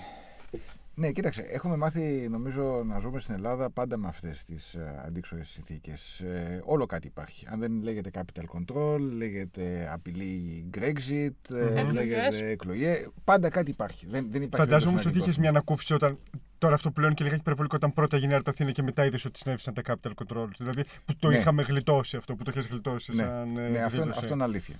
[0.99, 5.47] Ναι, κοίταξε, έχουμε μάθει νομίζω να ζούμε στην Ελλάδα πάντα με αυτές τις ε, αντίξωες
[5.49, 6.19] συνθήκες.
[6.19, 7.45] Ε, όλο κάτι υπάρχει.
[7.49, 11.93] Αν δεν λέγεται capital control, λέγεται απειλή Brexit, ε, Εκλογές.
[11.93, 13.07] λέγεται εκλογές.
[13.23, 14.05] Πάντα κάτι υπάρχει.
[14.09, 16.17] Δεν, δεν υπάρχει Φαντάζομαι όντως όμως ότι ένα είχε μια ανακούφιση όταν.
[16.57, 19.39] Τώρα αυτό πλέον και λιγάκι υπερβολικό όταν πρώτα γίνει η Αρταθήνα και μετά είδες ότι
[19.39, 20.49] συνέβησαν τα capital controls.
[20.57, 21.37] Δηλαδή που το Ναι.
[21.37, 23.57] είχαμε γλιτώσει αυτό, που το είχες γλιτώσει Ναι, σαν.
[23.57, 24.19] ε, ναι, αυτό, είναι- δήλωση.
[24.19, 24.75] αυτό είναι αλήθεια.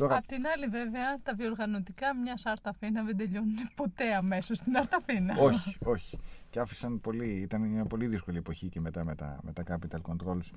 [0.00, 5.36] Τώρα, Απ' την άλλη, βέβαια, τα διοργανωτικά μιας Αρταφίνα δεν τελειώνουν ποτέ αμέσως στην Αρταφίνα.
[5.38, 6.18] όχι, όχι.
[6.50, 9.98] Και άφησαν πολύ, ήταν μια πολύ δύσκολη εποχή και μετά με τα, με τα capital
[10.12, 10.50] controls.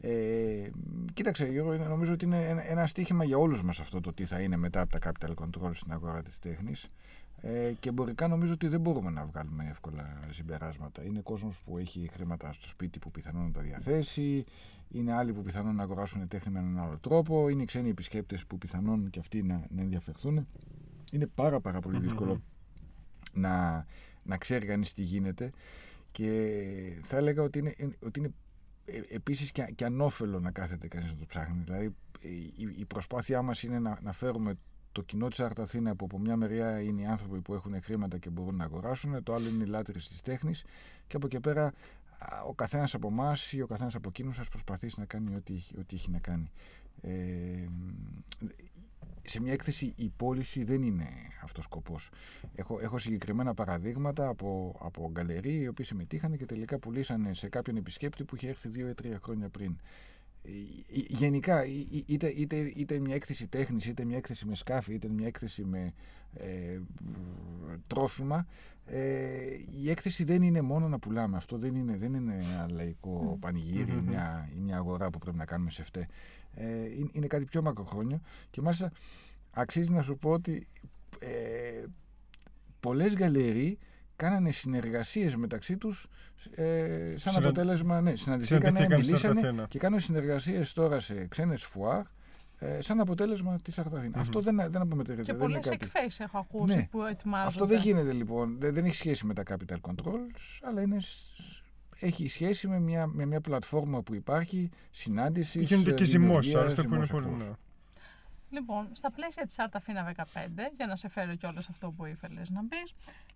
[0.00, 0.70] Ε,
[1.14, 4.24] κοίταξε, Γιώργο, είναι- νομίζω ότι είναι ένα, ένα στίχημα για όλους μας αυτό το τι
[4.24, 6.90] θα είναι μετά από τα capital controls στην αγορά της τέχνης.
[7.42, 11.04] Ε, και εμπορικά νομίζω ότι δεν μπορούμε να βγάλουμε εύκολα συμπεράσματα.
[11.04, 14.44] Είναι κόσμος που έχει χρήματα στο σπίτι που πιθανόν να τα διαθέσει,
[14.90, 18.58] είναι άλλοι που πιθανόν να αγοράσουν τέχνη με έναν άλλο τρόπο, είναι ξένοι επισκέπτες που
[18.58, 20.46] πιθανόν και αυτοί να, να ενδιαφερθούν.
[21.12, 22.42] Είναι πάρα πάρα πολύ δύσκολο
[23.32, 23.86] να,
[24.22, 25.50] να ξέρει κανείς τι γίνεται
[26.12, 27.74] και θα έλεγα ότι είναι,
[28.04, 28.30] ότι είναι
[28.84, 31.62] ε, επίσης και, και ανώφελο να κάθεται κανείς να το ψάχνει.
[31.64, 34.58] Δηλαδή ε, η, η προσπάθειά μας είναι να, να φέρουμε
[34.92, 38.30] το κοινό της Αρταθήνα που από μια μεριά είναι οι άνθρωποι που έχουν χρήματα και
[38.30, 40.64] μπορούν να αγοράσουν, το άλλο είναι οι λάτρες της τέχνης
[41.06, 41.72] και από εκεί πέρα α,
[42.46, 45.78] ο καθένας από εμάς ή ο καθένας από εκείνους σας προσπαθήσει να κάνει ό,τι, έχει-
[45.78, 46.50] ό,τι έχει να κάνει.
[47.00, 47.66] Ε,
[49.28, 51.08] σε μια έκθεση η πώληση δεν είναι
[51.42, 52.10] αυτός ο σκοπός.
[52.54, 57.76] Έχω, έχω συγκεκριμένα παραδείγματα από, από γκαλερί οι οποίοι συμμετείχαν και τελικά πουλήσανε σε κάποιον
[57.76, 59.76] επισκέπτη που είχε έρθει δύο ή τρία χρόνια πριν.
[60.46, 64.54] Ε, ε, Γενικά, εί- εί- είτε, είτε, είτε μια έκθεση τέχνης, είτε μια έκθεση με
[64.54, 65.92] σκάφη, είτε μια έκθεση με
[66.34, 66.80] ε,
[67.86, 68.46] τρόφιμα,
[68.86, 69.28] ε,
[69.82, 71.36] η έκθεση δεν είναι μόνο να πουλάμε.
[71.36, 75.36] Αυτό δεν είναι, δεν είναι ένα λαϊκό πανηγύρι ή μια, ή μια αγορά που πρέπει
[75.36, 76.06] να κάνουμε σε φταί.
[76.54, 76.66] Ε,
[76.98, 78.20] είναι, είναι κάτι πιο μακροχρόνιο
[78.50, 78.92] και μάλιστα
[79.50, 80.66] αξίζει να σου πω ότι
[81.18, 81.84] ε,
[82.80, 83.78] πολλές γκαλερί
[84.16, 86.06] κάνανε συνεργασίες μεταξύ τους
[86.54, 89.66] ε, σαν Συνα- αποτέλεσμα, ναι, συναντηθήκανε, συναντηθήκαν στην μιλήσανε Αρταθήνα.
[89.68, 92.02] και κάνουν συνεργασίες τώρα σε ξένες φουάρ
[92.58, 94.18] ε, σαν αποτέλεσμα της Αρταθήνα.
[94.20, 95.22] Αυτό δεν, δεν απομετρείται.
[95.22, 95.84] Και δεν πολλές είναι κάτι.
[95.94, 96.88] εκθέσεις έχω ακούσει Ναι.
[96.90, 97.48] που ετοιμάζονται.
[97.48, 98.56] Αυτό δεν γίνεται λοιπόν.
[98.58, 101.40] Δεν, δεν έχει σχέση με τα capital controls, αλλά είναι, σ-
[102.00, 105.68] έχει σχέση με μια, με μια πλατφόρμα που υπάρχει, συνάντησης.
[105.68, 107.26] Γίνεται και ζυμός, άλλωστε που είναι πολύ.
[108.56, 108.60] Ναι.
[108.60, 110.24] Λοιπόν, στα πλαίσια της Άρτα Φίνα 15,
[110.76, 112.94] για να σε φέρω κιόλας αυτό που ήθελες να πεις,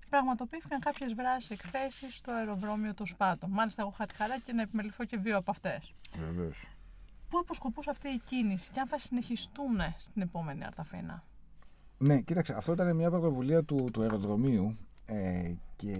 [0.08, 3.48] πραγματοποιήθηκαν κάποιες βράσεις εκθέσεις στο αεροδρόμιο του Σπάτο.
[3.48, 5.94] Μάλιστα, εγώ είχα τη χαρά και να επιμεληθώ και δύο από αυτές.
[6.18, 6.64] Βεβαίως.
[7.28, 11.24] Πού αποσκοπούσε αυτή η κίνηση και αν θα συνεχιστούν στην επόμενη Αρταφίνα.
[11.98, 15.96] Ναι, κοίταξε, αυτό ήταν μια πρωτοβουλία του, του αεροδρομίου ε, και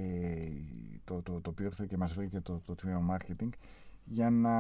[1.05, 3.49] το, το, το οποίο ήρθε και μας βρήκε το, το τμήμα marketing
[4.05, 4.57] για να,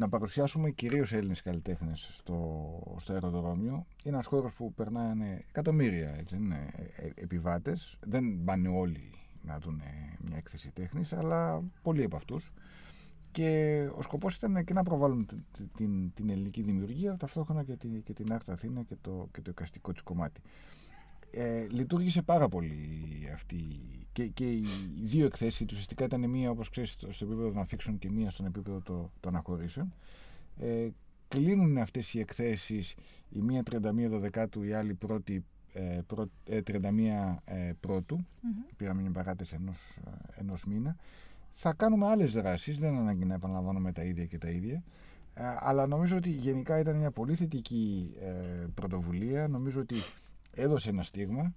[0.00, 2.36] να παρουσιάσουμε κυρίως Έλληνες καλλιτέχνες στο,
[2.98, 3.86] στο αεροδρόμιο.
[4.02, 7.98] Είναι ένας χώρος που περνάνε εκατομμύρια έτσι, είναι, ε, ε, επιβάτες.
[8.00, 9.10] Δεν πάνε όλοι
[9.42, 9.82] να δουν
[10.24, 12.52] μια έκθεση τέχνης, αλλά πολλοί από αυτούς.
[13.32, 17.76] Και ο σκοπός ήταν και να προβάλλουν τη- τη- την, την ελληνική δημιουργία, ταυτόχρονα και,
[17.76, 20.40] την και την Άρτα Αθήνα και το, και το εικαστικό της κομμάτι.
[21.32, 22.78] Ε, λειτουργήσε πάρα πολύ
[23.34, 23.80] αυτή
[24.12, 24.64] και, και οι
[25.02, 28.30] δύο εκθέσεις τους ουσιαστικά ήταν μία όπως ξέρεις στο, στο επίπεδο των αφήξεων και μία
[28.30, 29.92] στον επίπεδο το- των αναχωρήσεων
[30.58, 30.88] ε,
[31.28, 32.94] κλείνουν αυτές οι εκθέσεις
[33.30, 33.78] η μία 31
[34.20, 38.26] Δεκάτου η άλλη πρώτη ε, πρω- ε, 31 ε, Πρώτου
[38.76, 40.96] πήραμε μια παράτηση ενός, ε, ενός μήνα.
[41.52, 44.82] Θα κάνουμε άλλες δράσεις δεν είναι ανάγκη να επαναλαμβάνουμε τα ίδια και τα ίδια.
[45.34, 49.48] Ε, αλλά νομίζω ότι γενικά ήταν μια πολύ θετική ε, πρωτοβουλία.
[49.48, 49.94] Νομίζω ότι
[50.50, 51.54] έδωσε ένα στίγμα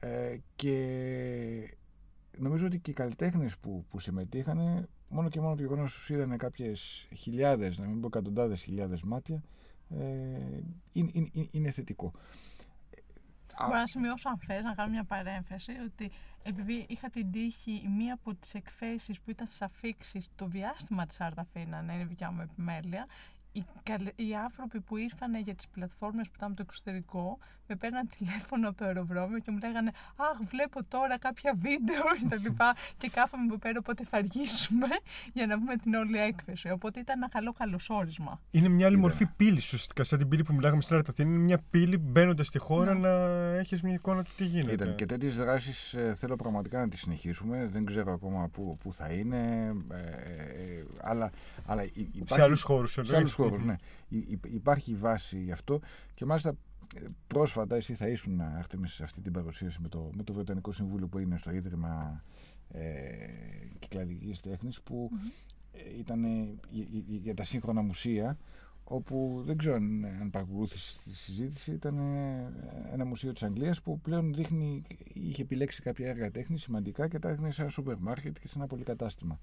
[0.00, 1.76] ε, και
[2.38, 6.36] νομίζω ότι και οι καλλιτέχνες που, που συμμετείχαν μόνο και μόνο το γεγονός τους είδανε
[6.36, 9.42] κάποιες χιλιάδες, να μην πω εκατοντάδες χιλιάδες μάτια
[9.90, 10.60] ε,
[10.92, 12.12] είναι, είναι, είναι θετικό.
[13.54, 16.10] Α, Μπορώ να σημειώσω αν θες, να κάνω μια παρέμφαση ότι
[16.42, 21.06] επειδή είχα την τύχη η μία από τις εκθέσεις που ήταν στις αφήξεις το διάστημα
[21.06, 23.06] της Αρταφίνα να είναι δικιά μου επιμέλεια
[23.52, 27.76] οι, καλε- οι άνθρωποι που ήρθαν για τις πλατφόρμες που ήταν από το εξωτερικό με
[27.76, 32.36] παίρναν τηλέφωνο από το αεροδρόμιο και μου λέγανε «Αχ, βλέπω τώρα κάποια βίντεο» και τα
[32.36, 34.86] λοιπά και κάθομαι εδώ πέρα οπότε θα αργήσουμε
[35.32, 36.70] για να δούμε την όλη έκθεση.
[36.70, 38.40] Οπότε ήταν ένα καλό καλωσόρισμα.
[38.50, 39.08] Είναι μια άλλη Ήταν.
[39.08, 40.04] μορφή πύλης ουσιαστικά.
[40.04, 41.30] Σαν την πύλη που μιλάγαμε στην Αρταθήνα.
[41.30, 43.00] Είναι μια πύλη μπαίνοντας στη χώρα Ναι.
[43.08, 43.08] να
[43.58, 44.72] έχεις μια εικόνα του τι γίνεται.
[44.72, 47.66] Ήταν και τέτοιες δράσεις ε, θέλω πραγματικά να τις συνεχίσουμε.
[47.72, 49.36] Δεν ξέρω ακόμα πού, πού θα είναι.
[49.90, 51.30] Ε, ε, αλλά,
[51.66, 52.86] αλλά υ- υπάρχει, Σε άλλους χώρου.
[53.42, 53.76] Σε άλλους χώρους, ναι.
[54.18, 55.80] Υ- υ- υπάρχει βάση γι' αυτό
[56.14, 56.50] και μάλιστα
[56.96, 60.72] ε, πρόσφατα εσύ θα ήσουν Αρτέμις σε αυτή την παρουσίαση με το, με το Βρετανικό
[60.72, 62.22] Συμβούλιο που είναι στο Ίδρυμα
[62.68, 62.82] ε,
[63.78, 65.10] Κυκλαδικής Τέχνης που
[65.72, 66.28] ε, ήταν ε,
[66.70, 68.38] για, για- για τα σύγχρονα μουσεία
[68.84, 72.52] όπου δεν ξέρω αν, αν παρακολούθησες τη συζήτηση, ήταν ε,
[72.92, 74.82] ένα μουσείο της Αγγλίας που πλέον δείχνει,
[75.12, 78.54] είχε επιλέξει κάποια έργα τέχνης σημαντικά και τα έδινε σε ένα σούπερ μάρκετ και σε
[78.56, 79.40] ένα πολυκατάστημα.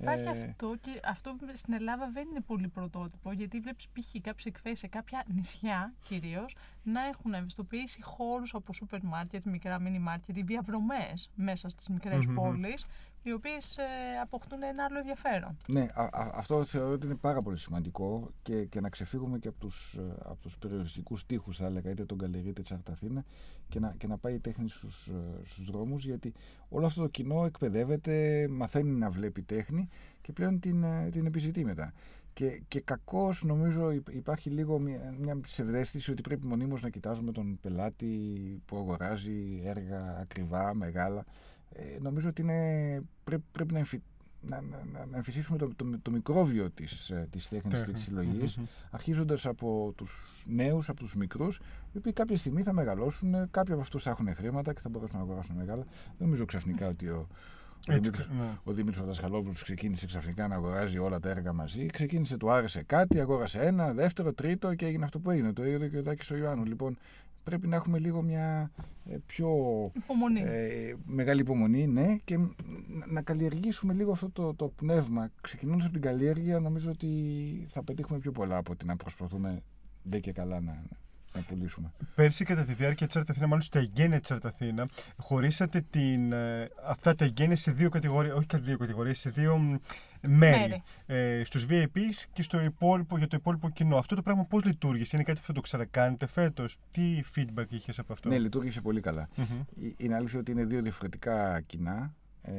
[0.00, 4.10] Υπάρχει Ε, αυτό και αυτό στην Ελλάδα δεν είναι πολύ πρωτότυπο γιατί βλέπεις π.χ.
[4.22, 9.98] κάποιες εκθέσεις σε κάποια νησιά κυρίως να έχουν ευαισθητοποιήσει χώρους από σούπερ μάρκετ, μικρά μίνι
[9.98, 12.34] μάρκετ ή διαδρομές μέσα στις μικρές Μμμ.
[12.34, 12.84] πόλεις
[13.28, 13.82] οι οποίες ε,
[14.22, 15.56] αποκτούν ένα άλλο ενδιαφέρον.
[15.68, 19.48] Ναι, α- α- αυτό θεωρώ ότι είναι πάρα πολύ σημαντικό και, και να ξεφύγουμε και
[19.48, 23.24] από τους, ε, από τους περιοριστικούς τείχους, θα έλεγα, είτε τον Καλερί είτε της Αρταθήνα
[23.68, 26.32] και να, και να πάει η τέχνη στους, ε, στους δρόμους, γιατί
[26.68, 29.88] όλο αυτό το κοινό εκπαιδεύεται, μαθαίνει να βλέπει τέχνη
[30.20, 31.92] και πλέον την, ε, την επιζητεί μετά.
[32.32, 37.32] Και, και κακώς νομίζω υ- υπάρχει λίγο μια, μια ψευδέστηση ότι πρέπει μονίμως να κοιτάζουμε
[37.32, 38.08] τον πελάτη
[38.66, 41.24] που αγοράζει έργα ακριβά, μεγάλα.
[41.72, 44.02] Ε, νομίζω ότι είναι, πρέπει, πρέπει να, εμφυ,
[44.40, 48.02] να, να, να- να εμφυσίσουμε το, το, το μικρόβιο της, ε, της τέχνης και της
[48.02, 48.58] συλλογής,
[48.90, 51.56] αρχίζοντας από τους νέους, από τους μικρούς,
[51.92, 54.88] οι οποίοι κάποια στιγμή θα μεγαλώσουν, ε, κάποιοι από αυτούς θα έχουν χρήματα και θα
[54.88, 55.82] μπορέσουν να αγοράσουν μεγάλα.
[55.84, 57.26] Δεν νομίζω ξαφνικά ότι ο,
[57.88, 58.58] ο Έτσι, Δημήτρης, ναι.
[58.64, 61.86] ο Δημήτρης ο Δασκαλόπουλος ξεκίνησε ξαφνικά να αγοράζει όλα τα έργα μαζί.
[61.86, 65.52] Ξεκίνησε, του άρεσε κάτι, αγόρασε ένα, δεύτερο, τρίτο και έγινε αυτό που έγινε.
[65.52, 66.64] Το ίδιο και ο Δάκης ο Ιωάννου.
[66.64, 66.98] Λοιπόν,
[67.50, 68.70] πρέπει να έχουμε λίγο μια
[69.10, 69.48] ε, πιο
[69.94, 70.40] Υπομονή.
[70.40, 75.30] ε, μεγάλη υπομονή, ναι, και να, να καλλιεργήσουμε λίγο αυτό το, το πνεύμα.
[75.40, 77.08] Ξεκινώντας από την καλλιέργεια, νομίζω ότι
[77.66, 79.62] θα πετύχουμε πιο πολλά από ότι να προσπαθούμε
[80.02, 80.84] δεν και καλά να,
[81.34, 81.92] να πουλήσουμε.
[82.14, 87.14] Πέρσι, κατά τη διάρκεια της Αρταθήνα, μάλλον στα εγγένεια της Αρταθήνα, χωρίσατε την, ε, αυτά
[87.14, 89.74] τα εγγένεια σε δύο κατηγορίε, όχι και δύο κατηγορίες, σε δύο μ,
[90.28, 90.58] μέρη.
[90.58, 90.82] Μέρη.
[91.06, 93.96] Ε, στους VIPs και στο υπόλοιπο, για το υπόλοιπο κοινό.
[93.96, 97.98] Αυτό το πράγμα πώς λειτουργήσε, είναι κάτι που θα το ξανακάνετε φέτος; Τι feedback είχες
[97.98, 99.28] από αυτό; Ναι, λειτουργήσε πολύ καλά.
[99.36, 99.44] Μμμ.
[99.86, 102.52] Ε, Είναι αλήθεια ότι είναι δύο διαφορετικά κοινά, ε,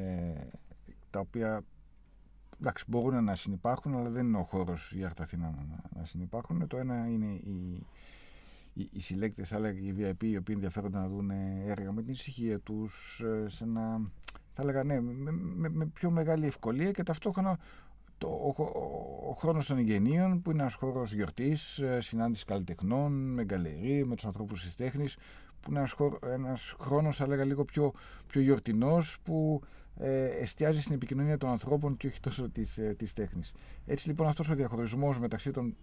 [1.09, 1.63] τα οποία
[2.59, 6.68] εντάξει, μπορούν να συνεπάρχουν, αλλά δεν είναι ο χώρος η Αρταθήνα να, να συνεπάρχουν.
[6.68, 7.86] Το ένα είναι οι,
[8.74, 11.32] οι, οι συλλέκτες, αλλά και οι VIP, οι οποίοι ενδιαφέρονται να δουν
[11.68, 14.11] έργα με την ησυχία τους, ε, σε ένα,
[14.58, 17.60] θα έλεγα, ναι, με, με, με πιο μεγάλη ευκολία και ταυτόχρονα
[18.18, 23.34] το, ο, ο, ο χρόνος των εγγενείων που είναι ένας χώρος γιορτής, ε, συνάντησης καλλιτεχνών,
[23.34, 25.16] με γκαλερί, με τους ανθρώπους της τέχνης
[25.60, 27.93] που είναι ένας, χώρο, ένας χρόνος, θα έλεγα, λίγο πιο,
[28.28, 29.62] πιο γιορτινός που
[29.97, 33.53] ε, εστιάζει στην επικοινωνία των ανθρώπων και όχι τόσο της, ε, της τέχνης.
[33.86, 35.76] Έτσι λοιπόν αυτός ο διαχωρισμός μεταξύ των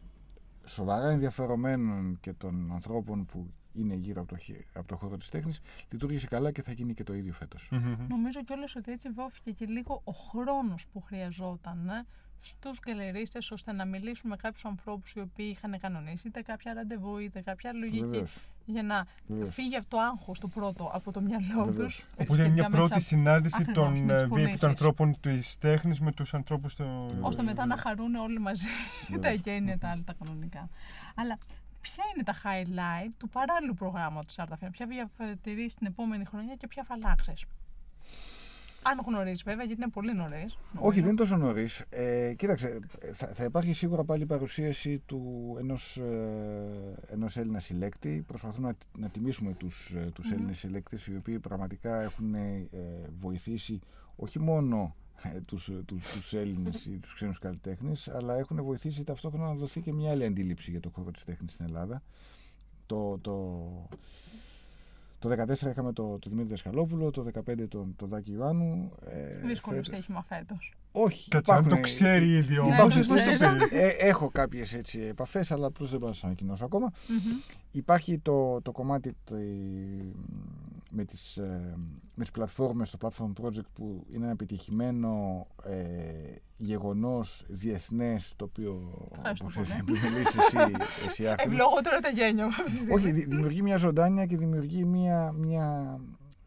[0.65, 5.29] σοβαρά ενδιαφερομένων και των ανθρώπων που είναι γύρω από το, χει- από το χώρο της
[5.29, 5.61] τέχνης
[5.91, 7.69] λειτουργήσε καλά και θα γίνει και το ίδιο φέτος.
[7.73, 7.97] Μμμ.
[8.09, 12.07] Νομίζω κιόλας ότι έτσι δόθηκε και λίγο ο χρόνος που χρειαζόταν ε,
[12.41, 17.19] στους γκαλερίστες ώστε να μιλήσουν με κάποιους ανθρώπους οι οποίοι είχαν κανονίσει είτε κάποια ραντεβού
[17.19, 18.39] είτε κάποια λογική Βεβαίως.
[18.65, 19.55] για να Βεβαίως.
[19.55, 21.95] φύγει αυτό το άγχος το πρώτο από το μυαλό Βεβαίως.
[21.97, 22.07] τους.
[22.21, 24.61] Οπότε είναι μια σχετικά με πρώτη τις συνάντηση Ακριβώς, των με τις ε, VIP πωλήσεις.
[24.61, 27.17] των ανθρώπων της τέχνης με τους ανθρώπους του...
[27.21, 28.65] ώστε μετά να χαρούν όλοι μαζί
[29.11, 29.35] τα Βεβαίως.
[29.35, 30.69] εγγένεια, τα άλλα, τα κανονικά.
[31.15, 31.39] Αλλά
[31.87, 36.85] ποια είναι τα highlight του παράλληλου προγράμματος Αρταφίνα, ποια διαβατηρείς την επόμενη χρονιά και ποια
[36.85, 37.45] θα αλλάξεις;
[38.83, 40.59] Αν γνωρίζεις βέβαια, γιατί είναι πολύ νωρίς.
[40.79, 41.83] Όχι, δεν είναι τόσο νωρίς.
[41.91, 42.79] Ε, κοίταξε,
[43.13, 45.21] θα, θα υπάρχει σίγουρα πάλι παρουσίαση του
[45.59, 48.25] ενός, ε, ενός Έλληνα συλλέκτη.
[48.27, 50.33] Προσπαθούμε να, να τιμήσουμε τους, ε, τους Μμμ.
[50.33, 52.69] Έλληνες συλλέκτες οι οποίοι πραγματικά έχουν ε,
[53.15, 53.81] βοηθήσει
[54.17, 55.04] όχι μόνο ε,
[55.47, 59.93] τους, τους, τους Έλληνες ή τους ξένους καλλιτέχνες αλλά έχουν βοηθήσει ταυτόχρονα να δοθεί και
[59.93, 62.03] μια άλλη αντίληψη για το χώρο της τέχνης στην Ελλάδα.
[62.87, 63.59] Το, το,
[65.19, 68.91] το 2014 είχαμε το, το Δημήτρη Δασκαλόπουλο, το 2015 τον, τον Δάκη Ιωάννου.
[69.07, 70.75] Ε, Δύσκολο φέτος- στοίχημα φέτος.
[70.93, 71.29] όχι.
[71.31, 73.57] Κάτσε, αν το υπάρχουν- ξέρει ήδη ο Ναι, Μπάμπης, το εσείς το ξέρω.
[73.69, 73.87] πήρε.
[73.87, 76.93] ε, έχω κάποιες έτσι επαφές, αλλά απλώς δεν μπορώ να σας ανακοινώσω ακόμα.
[77.73, 79.35] Υπάρχει το, το κομμάτι το,
[80.95, 81.75] με, τις, ε,
[82.15, 88.99] με τις πλατφόρμες, το Platform Project που είναι ένα επιτυχημένο ε, γεγονός διεθνές το οποίο
[89.15, 89.67] Ευχαριστώ όπως πολύ.
[89.71, 90.73] εσύ επιμελείς εσύ,
[91.07, 91.51] εσύ Άκρη.
[91.51, 92.95] Ευλογότερο τα γένια μου αυτή τη στιγμή.
[92.95, 95.99] Όχι, δη- δημιουργεί μια ζωντάνια και δημιουργεί μια, μια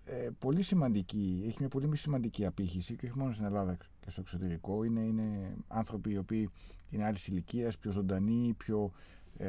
[0.06, 4.22] ε, πολύ σημαντική, έχει μια πολύ σημαντική απήχηση και όχι μόνο στην Ελλάδα και στο
[4.22, 4.84] εξωτερικό.
[4.84, 6.50] Είναι, είναι άνθρωποι οι οποίοι
[6.90, 8.92] είναι άλλης ηλικίας, πιο ζωντανοί, πιο
[9.38, 9.48] ε,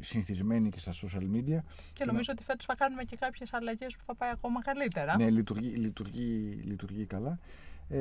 [0.00, 1.58] συνηθισμένοι και στα social media.
[1.92, 5.16] Και νομίζω ότι φέτος θα κάνουμε και κάποιες αλλαγές που θα πάει ακόμα καλύτερα.
[5.16, 7.38] Ναι, λειτουργεί, λειτουργεί, λειτουργεί καλά.
[7.88, 7.98] Ε,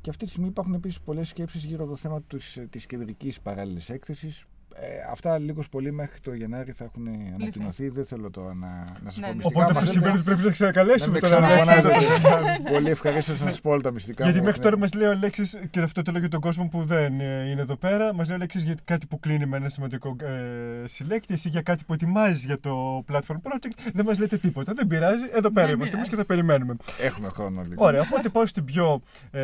[0.00, 3.40] και αυτή τη στιγμή υπάρχουν επίσης πολλές σκέψεις γύρω από το θέμα της, της κεντρικής
[3.40, 4.46] παράλληλης έκθεσης.
[4.80, 7.08] Ε, αυτά λίγος πολύ μέχρι το Γενάρη θα έχουν
[7.40, 7.88] ανακοινωθεί.
[7.88, 8.68] Δεν θέλω τώρα να,
[9.02, 9.34] να σας Ναι, πω ναι.
[9.34, 9.48] μυστικά.
[9.60, 11.94] Οπότε Μα αυτό δεν- σημαίνει ότι πρέπει να να ξανακαλέσουμε με τον ξαναφωνάζετε.
[11.94, 12.62] Αλέξη.
[12.72, 14.24] Πολύ ευχαρίστω να σας πω όλα τα μυστικά.
[14.24, 14.44] Γιατί μου.
[14.44, 14.64] μέχρι Ναι.
[14.64, 17.50] τώρα μας λέει ο Αλέξης, και αυτό το λέω για τον κόσμο που δεν ε,
[17.50, 20.86] είναι εδώ πέρα, μας λέει ο Αλέξης για κάτι που κλείνει με ένα σημαντικό ε,
[20.86, 24.72] συλλέκτη, εσύ για κάτι που ετοιμάζεις για το Platform Project, δεν μας λέτε τίποτα.
[24.74, 26.10] Δεν πειράζει, εδώ πέρα Δεν είμαστε εμείς πειράζει.
[26.10, 26.76] και θα περιμένουμε.
[27.00, 27.86] Έχουμε χρόνο λοιπόν.
[27.86, 29.40] Ωραία, οπότε πάω στην πιο ε,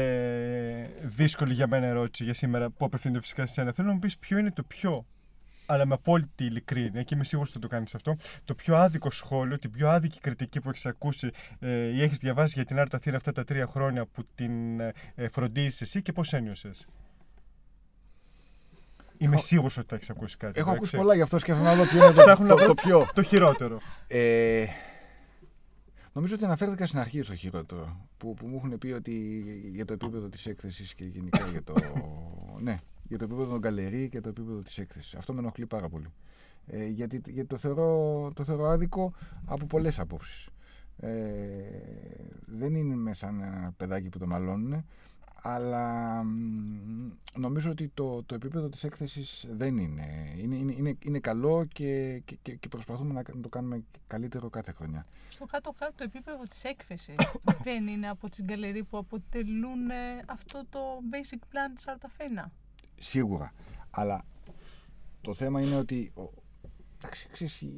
[1.02, 3.72] δύσκολη για μένα ερώτηση για σήμερα που απευθύνεται φυσικά σε σένα.
[3.72, 5.06] Θέλω να μου πεις ποιο είναι το πιο
[5.66, 9.10] αλλά με απόλυτη ειλικρίνεια και είμαι σίγουρος ότι θα το κάνεις αυτό, το πιο άδικο
[9.10, 12.98] σχόλιο, την πιο άδικη κριτική που έχεις ακούσει ε, ή έχεις διαβάσει για την Άρτα
[12.98, 14.92] Θήρα αυτά τα τρία χρόνια που την ε,
[15.30, 16.86] φροντίζεις εσύ και πώς ένιωσες;
[19.18, 20.58] Είμαι Έχω- σίγουρος ότι θα έχεις ακούσει κάτι.
[20.58, 20.76] Έχω εντάξει.
[20.76, 22.74] ακούσει πολλά γι' αυτό σκέφτομαι να δω ποιο είναι το, Ψάχνω να το, βρω το
[22.74, 23.06] πιο.
[23.14, 23.78] Το χειρότερο.
[24.06, 24.66] Ε,
[26.12, 28.08] νομίζω ότι αναφέρθηκα στην αρχή στο χειρότερο.
[28.16, 29.12] Που, που μου έχουν πει ότι
[29.72, 31.74] για το επίπεδο της έκθεσης και γενικά για το.
[32.66, 32.78] ναι,
[33.12, 35.14] για το επίπεδο των καλερί και το επίπεδο της έκθεσης.
[35.14, 36.06] Αυτό με ενοχλεί πάρα πολύ.
[36.66, 39.12] Ε, γιατί γιατί το, θεωρώ, το θεωρώ άδικο
[39.44, 40.48] από πολλές απόψεις.
[40.96, 41.10] Ε,
[42.46, 44.84] δεν είναι μέσα ένα παιδάκι που το μαλώνουν,
[45.42, 50.34] αλλά μ, νομίζω ότι το, το επίπεδο της έκθεσης δεν είναι.
[50.36, 54.50] Είναι, είναι, είναι, είναι καλό και, και, και- και προσπαθούμε να, να το κάνουμε καλύτερο
[54.50, 55.06] κάθε χρονιά.
[55.28, 57.14] Στο κάτω-κάτω το επίπεδο της έκθεσης
[57.64, 59.94] δεν είναι από τις γκαλερί που αποτελούν ε,
[60.26, 60.80] αυτό το
[61.12, 62.52] basic plan της Αρταφένα.
[63.02, 63.52] Σίγουρα.
[63.90, 64.22] Αλλά
[65.20, 66.12] το θέμα είναι ότι.
[66.14, 66.30] ο-
[66.98, 67.68] Εντάξει, ξέρεις, η,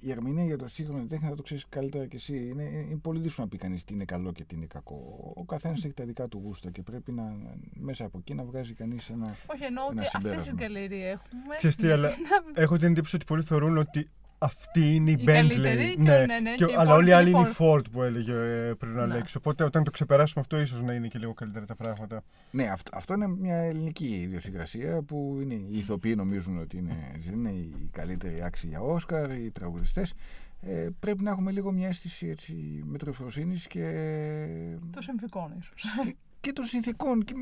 [0.00, 2.48] η ερμηνεία για το σύγχρονο τέχνη θα το ξέρεις καλύτερα κι εσύ.
[2.48, 5.32] Είναι, είναι πολύ δύσκολο να πει κανείς τι είναι καλό και τι είναι κακό.
[5.36, 7.36] Ο καθένας έχει τα δικά του γούστα και πρέπει να,
[7.74, 9.36] μέσα από εκεί να βγάζει κανείς ένα.
[9.46, 10.52] Όχι, εννοώ Ένα ότι αυτές τις συμπέρασμα.
[10.52, 11.56] γκαλερί έχουμε.
[11.56, 14.10] Ξέρεις τι, στην αλλά Αθήνα Έχω την εντύπωση ότι πολλοί θεωρούν ότι
[14.44, 15.24] αυτή είναι η, Η Bentley.
[15.32, 18.02] καλύτερη και- ναι, ναι, και οι αλλά όλοι οι άλλοι είναι η υπόλοιποι Ford που
[18.02, 19.12] έλεγε ε, πριν ο Ναι.
[19.12, 19.36] Αλέξη.
[19.36, 22.22] Οπότε όταν το ξεπεράσουμε αυτό, ίσως να είναι και λίγο καλύτερα τα πράγματα.
[22.50, 26.96] Ναι, αυτό, αυτό είναι μια ελληνική ιδιοσυγκρασία που είναι, οι ηθοποιοί νομίζουν ότι είναι,
[27.32, 30.12] είναι οι καλύτεροι άξιοι για Όσκαρ, οι τραγουδιστές.
[30.60, 33.82] Ε, πρέπει να έχουμε λίγο μια αίσθηση έτσι, μετροφροσύνης και,
[34.90, 35.82] των συνθηκών ίσως.
[36.02, 37.24] και, και των συνθήκων.
[37.24, 37.34] Και,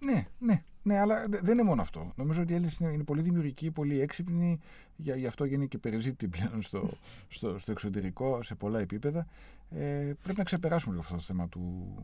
[0.00, 2.12] ναι, ναι, ναι, αλλά δε- δεν είναι μόνο αυτό.
[2.16, 4.60] Νομίζω ότι οι Έλληνες είναι, είναι πολύ δημιουργικοί, πολύ έξυπνοι,
[4.96, 6.90] για, γι' αυτό και είναι και περιζήτητοι πλέον στο,
[7.28, 9.26] στο, στο εξωτερικό σε πολλά επίπεδα.
[9.74, 11.94] Ε, πρέπει να ξεπεράσουμε λίγο αυτό το θέμα του,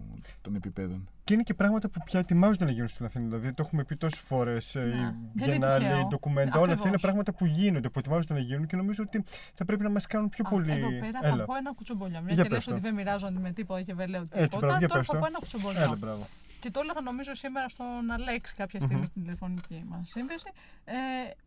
[0.40, 1.08] των επίπεδων.
[1.24, 3.24] Και είναι και πράγματα που πια ετοιμάζονται να γίνουν στην Αθήνα.
[3.24, 4.74] Δηλαδή το έχουμε πει τόσες φορές.
[4.74, 4.82] Ναι.
[4.82, 4.86] Η
[5.34, 5.98] Δεν είναι Biennale, τυχαίο.
[6.00, 7.00] η ντοκουμέντα, όλα αυτά είναι Ακριβώς.
[7.02, 9.24] πράγματα που γίνονται, που ετοιμάζονται να γίνουν και νομίζω ότι
[9.54, 10.70] θα πρέπει να μας κάνουν πιο Α, πολύ.
[10.72, 11.44] Εδώ πέρα θα Έλα.
[11.44, 12.20] πω ένα κουτσομπολιό.
[12.22, 12.72] Μια Για και πες λες το.
[12.72, 14.40] ότι δεν μοιράζονται με τίποτα και δεν λέω τίποτα.
[14.42, 15.18] Έτσι, μπράβο, για τώρα πες θα το.
[15.20, 15.80] πω ένα κουτσομπολιό.
[15.82, 16.26] Έλα, μπράβο.
[16.66, 19.06] Και το έλεγα νομίζω σήμερα στον Αλέξη κάποια στιγμή Μμμ.
[19.06, 20.50] στην τηλεφωνική μας σύνδεση.
[20.84, 20.94] Ε,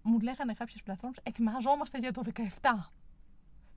[0.01, 2.91] μου λέγανε κάποιες πλατφόρμες, ετοιμαζόμαστε για το 17.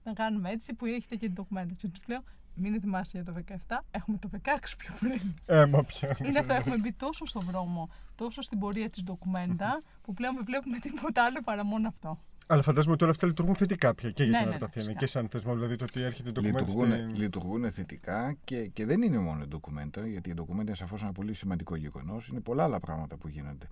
[0.05, 1.75] Να κάνουμε έτσι που έχετε και την ντοκουμέντα.
[1.75, 2.23] Και τους λέω,
[2.55, 4.39] μην ετοιμάστε για το 17, έχουμε το 16
[4.79, 5.35] πιο πριν.
[5.47, 6.17] Ε, μα πια.
[6.25, 10.45] Είναι αυτό, έχουμε μπει τόσο στον δρόμο, τόσο στην πορεία της ντοκουμέντα, που πλέον δεν
[10.45, 12.19] βλέπουμε τίποτα άλλο παρά μόνο αυτό.
[12.53, 14.85] Αλλά φαντάζομαι ότι όλα αυτά λειτουργούν θετικά πια και για Ναι, την ναι, Αρτ Αθήνα
[14.85, 14.99] φυσικά.
[14.99, 15.55] και σαν θεσμό.
[15.55, 17.15] Δηλαδή το ότι έρχεται το ντοκουμέντα Λειτουργούν, στην.
[17.17, 21.13] λειτουργούν θετικά και, και δεν είναι μόνο η ντοκουμέντα, γιατί η ντοκουμέντα είναι σαφώς ένα
[21.13, 22.29] πολύ σημαντικό γεγονός.
[22.29, 23.67] Είναι πολλά άλλα πράγματα που γίνονται.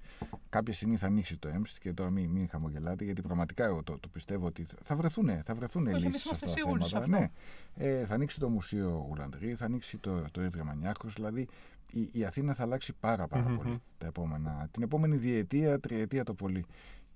[0.48, 3.98] Κάποια στιγμή θα ανοίξει το ΕΜΣΤ και τώρα μην, μην χαμογελάτε, γιατί πραγματικά εγώ το,
[4.00, 6.82] το πιστεύω ότι θα βρεθούν, θα βρεθούν Όχι, λύσεις εμείς σε είμαστε αυτά τα σίγουροι
[6.82, 7.16] σε θέματα.
[7.16, 7.32] αυτό.
[7.78, 7.88] Ναι.
[8.00, 11.48] Ε, θα ανοίξει το Μουσείο Γουλανδρή, θα ανοίξει το, το Ίδρυμα Νιάρχος, δηλαδή
[11.92, 13.56] η, η Αθήνα θα αλλάξει πάρα, πάρα Μμμ.
[13.56, 16.64] πολύ τα επόμενα, την επόμενη διετία, τριετία το πολύ.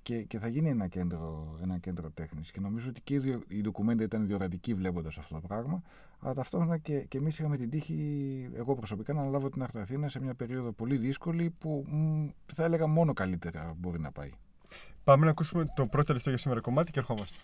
[0.05, 2.51] Και, και θα γίνει ένα κέντρο, ένα κέντρο τέχνης.
[2.51, 5.83] Και νομίζω ότι και η, διο- η ντοκουμέντα ήταν διορατική βλέποντας αυτό το πράγμα,
[6.21, 10.09] αλλά ταυτόχρονα και, και εμείς είχαμε την τύχη, εγώ προσωπικά, να αναλάβω την Αρτ Αθήνα
[10.09, 14.31] σε μια περίοδο πολύ δύσκολη που μ, θα έλεγα μόνο καλύτερα μπορεί να πάει.
[15.05, 17.37] Πάμε να ακούσουμε το πρώτο τελευταίο για σήμερα κομμάτι και ερχόμαστε.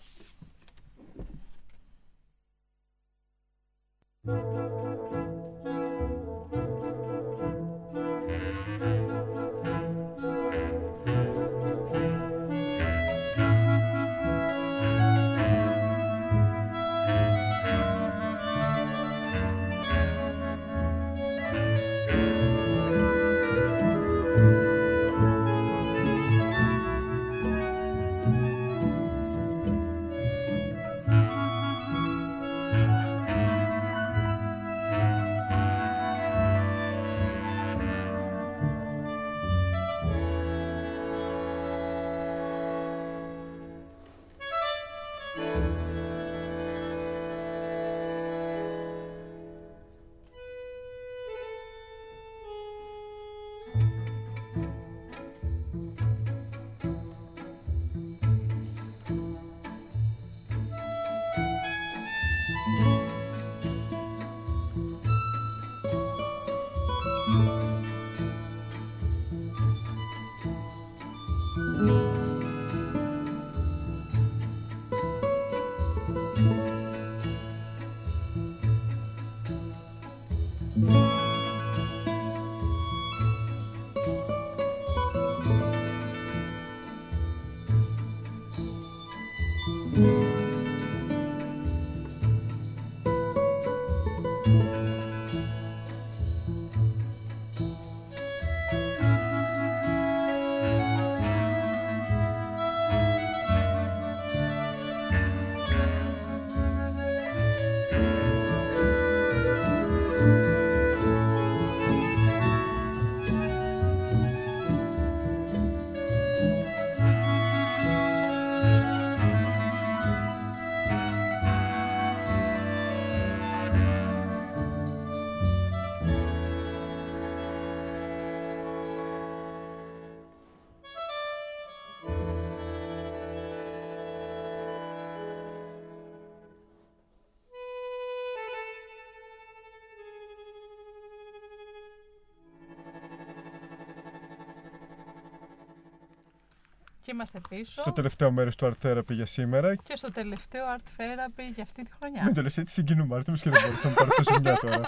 [147.01, 147.81] Και είμαστε πίσω.
[147.81, 149.75] Στο τελευταίο μέρος του Art Therapy για σήμερα.
[149.75, 152.23] Και στο τελευταίο Art Therapy για αυτή τη χρονιά.
[152.23, 153.15] Μην το λες έτσι, συγκινούμε.
[153.15, 154.81] Άρτεμι και δεν μπορώ να πάρω το ζημιά τώρα.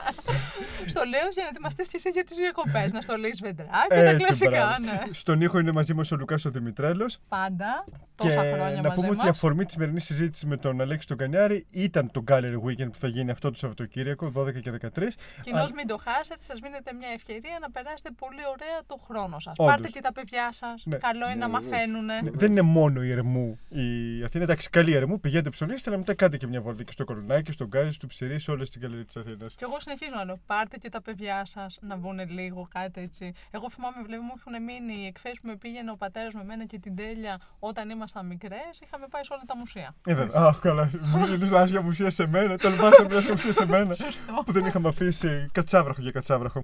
[0.93, 2.93] στο λέω για να ετοιμαστείς και εσύ για τις διακοπές.
[2.93, 4.77] να στολίσει βεντρά και τα Έτσι, κλασικά, μπράβο.
[4.79, 5.13] ναι.
[5.13, 7.19] Στον ήχο είναι μαζί μας ο Λουκάς ο Δημητρέλος.
[7.27, 7.83] Πάντα.
[8.15, 9.29] Και Τόσα χρόνια να μαζί πούμε ότι η μας.
[9.29, 13.07] αφορμή της σημερινής συζήτησης με τον Αλέξη τον Κανιάρη ήταν το Gallery Weekend που θα
[13.07, 15.17] γίνει αυτό το Σαββατοκύριακο, 12 και 13.
[15.41, 19.39] Κοινώς Α- μην το χάσετε, σας μείνετε μια ευκαιρία να περάσετε πολύ ωραία το χρόνο
[19.39, 19.53] σας.
[19.57, 19.73] Όντως.
[19.73, 20.83] Πάρτε και τα παιδιά σας.
[20.85, 20.97] Ναι.
[20.97, 21.71] Καλό είναι Ναι, να βεβαίως.
[21.71, 22.05] μαθαίνουν.
[22.05, 24.43] Ναι, Δεν είναι μόνο η Ερμού η Αθήνα.
[24.43, 27.51] Εντάξει, καλή η Ερμού, πηγαίνετε ψωνίστε, αλλά μετά κάντε και μια βόλτα και στο Κορονάκι,
[27.51, 29.55] στον Γκάζι, στο Ψηρή, σε όλες τις γκαλερί της Αθήνας.
[29.55, 33.33] Και εγώ συνεχίζω να λέω: Πάρτε και τα παιδιά σας να βγουν λίγο κάτι έτσι.
[33.51, 36.65] Εγώ θυμάμαι, βλέπει, μου έχουν μείνει οι εκθέσει που με πήγαινε ο πατέρας με μένα
[36.65, 38.79] και την τέλεια όταν ήμασταν μικρές.
[38.83, 39.95] Είχαμε πάει σε όλα τα μουσεία.
[40.05, 40.41] Ε, βέβαια.
[40.41, 40.89] Αχ, καλά.
[41.01, 42.57] Μου λες άσχημα μουσεία σε μένα.
[42.57, 43.93] Τολμάτε μια άσχημα μουσεία σε μένα.
[43.93, 44.43] Σωστό.
[44.45, 46.63] που δεν είχαμε αφήσει κατσάβραχο για κατσάβραχο.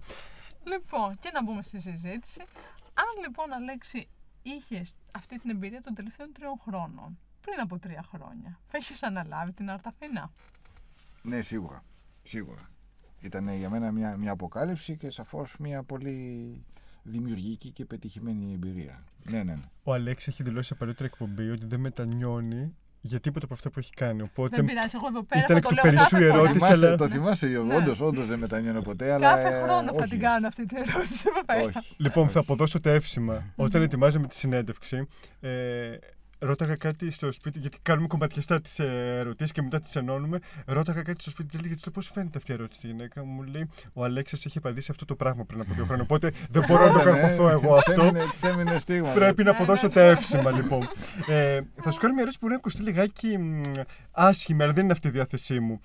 [0.63, 2.41] Λοιπόν, και να μπούμε στη συζήτηση.
[2.93, 4.07] Αν λοιπόν, Αλέξη,
[4.41, 9.51] είχες αυτή την εμπειρία των τελευταίων τριών χρόνων, πριν από τρία χρόνια, θα έχει αναλάβει
[9.51, 10.31] την Αρταφίνα;
[11.21, 11.83] Ναι, σίγουρα.
[12.21, 12.69] Σίγουρα.
[13.21, 16.65] Ήταν για μένα μια, μια αποκάλυψη και σαφώς μια πολύ
[17.03, 19.03] δημιουργική και πετυχημένη εμπειρία.
[19.29, 19.53] Ναι, ναι, ναι.
[19.83, 23.79] Ο Αλέξης έχει δηλώσει σε παλιότερη εκπομπή ότι δεν μετανιώνει για τίποτα από αυτά που
[23.79, 24.21] έχει κάνει.
[24.21, 26.29] Οπότε Δεν πειράζει, εγώ εδώ πέρα ήταν θα το εκ του λέω περισσού κάθε η
[26.29, 26.39] φορά.
[26.41, 27.67] ερώτηση, θυμάσαι, αλλά- Το θυμάσαι, Γιώργο.
[27.67, 27.75] Ναι.
[27.75, 29.27] Όντως, όντως δεν μετανιώνω ποτέ, αλλά...
[29.35, 30.09] Κάθε ε, χρόνο θα όχι.
[30.09, 31.61] την κάνω αυτή την ερώτηση εδώ πέρα.
[31.63, 31.95] Όχι.
[31.97, 33.43] Λοιπόν, θα αποδώσω τα εύσημα.
[33.55, 35.07] Όταν ετοιμάζαμε τη συνέντευξη,
[35.39, 35.49] ε,
[36.39, 40.39] ρώταγα κάτι στο σπίτι, γιατί κάνουμε κομματιαστά τις ερωτήσεις και μετά τις ενώνουμε.
[40.65, 43.31] Ρώταγα κάτι στο σπίτι και έλεγε: Πώς φαίνεται αυτή η ερώτηση στη γυναίκα μου.
[43.31, 46.03] Μου λέει: Ο Αλέξας έχει απαντήσει αυτό το πράγμα πριν από δύο χρόνια.
[46.03, 48.01] Οπότε δεν μπορώ να το Ήτανε, καρποθώ εγώ της αυτό.
[48.01, 49.11] έμεινε- της έμεινες στίγμα.
[49.11, 50.07] Πρέπει να Ναι, αποδώσω ναι, τα ναι.
[50.09, 50.87] εύσημα, λοιπόν.
[51.27, 53.61] Ε, θα σου κάνω μια ερώτηση που μπορεί να ακουστεί λιγάκι μ,
[54.11, 55.81] άσχημη, αλλά δεν είναι αυτή η διάθεσή μου.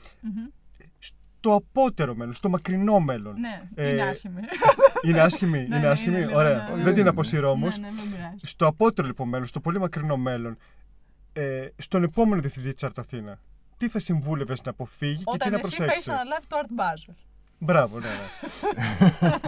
[1.49, 1.55] Μμμ.
[1.55, 3.41] Στο απότερο μέλλον, στο μακρινό μέλλον.
[3.41, 4.41] Ναι, Ε, είναι άσχημη.
[5.05, 6.17] Είναι άσχημη, Ναι, είναι ναι, άσχημη.
[6.17, 6.55] είναι λίγο, Ωραία.
[6.55, 6.75] ναι.
[6.75, 7.09] Δεν Δεν την είναι.
[7.09, 7.79] αποσύρω όμως.
[7.79, 8.37] Ναι, ναι, δεν πειράζει.
[8.47, 10.57] Στο απότερο λοιπόν μέλλον, στο πολύ μακρινό μέλλον,
[11.33, 13.39] ε, στον επόμενο διευθυντή της Αρταθήνα,
[13.77, 16.57] τι θα συμβούλευες να αποφύγει και τι Όταν να εσύ θα προσέξεις; έχει αναλάβει το
[16.63, 17.15] Art Basel.
[17.59, 19.31] Μπράβο, ναι, ναι.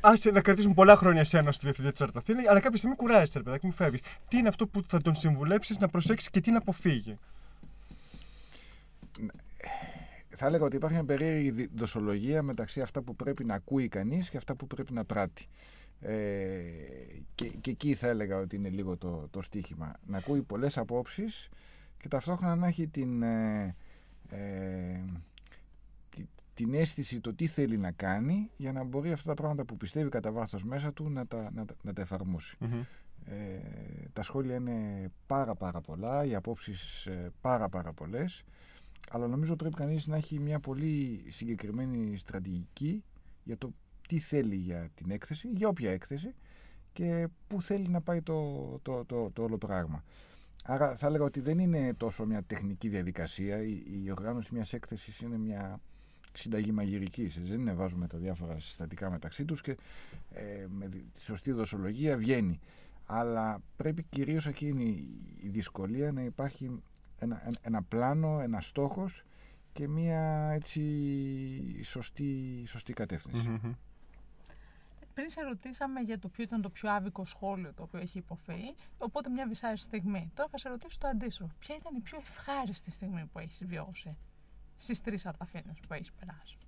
[0.00, 3.44] Άσε να κρατήσουν πολλά χρόνια εσένα στο διευθυντή της Αρταθήνα, αλλά κάποια στιγμή κουράζεσαι, ρε
[3.44, 4.00] παιδάκι μου, φεύγεις.
[4.28, 7.18] Τι είναι αυτό που θα τον συμβουλέψεις να προσέξεις και τι να αποφύγει;
[10.44, 14.30] Θα έλεγα ότι υπάρχει μια περίεργη δι- δοσολογία μεταξύ αυτά που πρέπει να ακούει κανείς
[14.30, 15.46] και αυτά που πρέπει να πράττει.
[16.00, 16.60] Ε,
[17.34, 19.92] και, και εκεί θα έλεγα ότι είναι λίγο το, το στίχημα.
[20.06, 21.48] Να ακούει πολλές απόψεις
[21.98, 23.76] και ταυτόχρονα να έχει την, ε,
[24.28, 25.00] ε,
[26.10, 29.76] τη- την αίσθηση το τι θέλει να κάνει για να μπορεί αυτά τα πράγματα που
[29.76, 32.56] πιστεύει κατά βάθος μέσα του να τα, να, τα- να τα εφαρμόσει.
[33.26, 33.58] Ε,
[34.12, 38.44] τα σχόλια είναι πάρα πάρα πολλά, οι απόψεις ε, πάρα πάρα πολλές
[39.10, 43.04] αλλά νομίζω πρέπει κανείς να έχει μια πολύ συγκεκριμένη στρατηγική
[43.44, 43.72] για το
[44.08, 46.34] τι θέλει για την έκθεση, για όποια έκθεση
[46.92, 50.04] και πού θέλει να πάει το, το, το, το όλο πράγμα.
[50.64, 55.20] Άρα θα έλεγα ότι δεν είναι τόσο μια τεχνική διαδικασία, η, η οργάνωση μιας έκθεσης
[55.20, 55.80] είναι μια
[56.32, 57.40] συνταγή μαγειρικής.
[57.48, 59.76] Δεν είναι; Βάζουμε τα διάφορα συστατικά μεταξύ τους και
[60.30, 62.60] ε, με τη τη σωστή δοσολογία βγαίνει.
[63.06, 65.08] Αλλά πρέπει κυρίως εκείνη
[65.42, 66.82] η δυσκολία να υπάρχει
[67.18, 69.24] ένα, ένα, ένα πλάνο, ένα στόχος
[69.72, 73.60] και μια έτσι σωστή, σωστή κατεύθυνση.
[75.14, 78.74] Πριν σε ρωτήσαμε για το ποιο ήταν το πιο άβικο σχόλιο το οποίο έχει υποφέρει,
[78.98, 80.30] οπότε μια δυσάρεστη στιγμή.
[80.34, 81.54] Τώρα θα σε ρωτήσω το αντίστροφο.
[81.58, 84.16] Ποια ήταν η πιο ευχάριστη στιγμή που έχεις βιώσει
[84.76, 86.58] στις τρεις αρταφίνε που έχεις περάσει;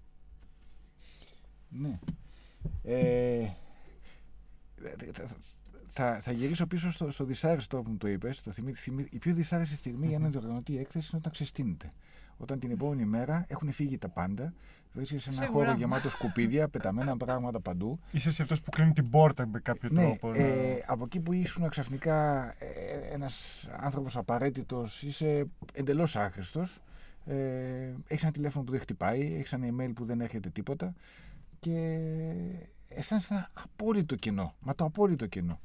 [1.69, 1.99] Ναι.
[2.83, 3.51] Ε,
[5.89, 8.41] θα, θα, θα γυρίσω πίσω στο, στο δυσάρεστο που μου το είπες.
[8.41, 11.91] Το θυμί, θυμί, η πιο δυσάρεστη στιγμή για έναν διοργανωτή έκθεση είναι όταν ξεστείνεται.
[12.39, 14.53] Όταν την επόμενη μέρα έχουν φύγει τα πάντα,
[14.93, 15.65] βρίσκεσαι σε ένα Σίγουρα.
[15.67, 17.99] χώρο γεμάτο σκουπίδια, πεταμένα πράγματα παντού.
[18.11, 20.31] Είσαι σε αυτός που κλείνει την πόρτα με κάποιο Ναι, τρόπο.
[20.31, 20.39] ναι.
[20.39, 26.81] ε, από εκεί που ήσουν ξαφνικά ε, ένας άνθρωπος απαραίτητος, είσαι εντελώς άχρηστος,
[27.27, 27.35] ε,
[28.07, 30.95] έχεις ένα τηλέφωνο που δεν χτυπάει, έχεις ένα email που δεν έρχεται τίποτα
[31.59, 31.99] και
[32.89, 35.61] αισθάνεσαι ένα απόλυτο κενό, μα το απόλυτο κενό.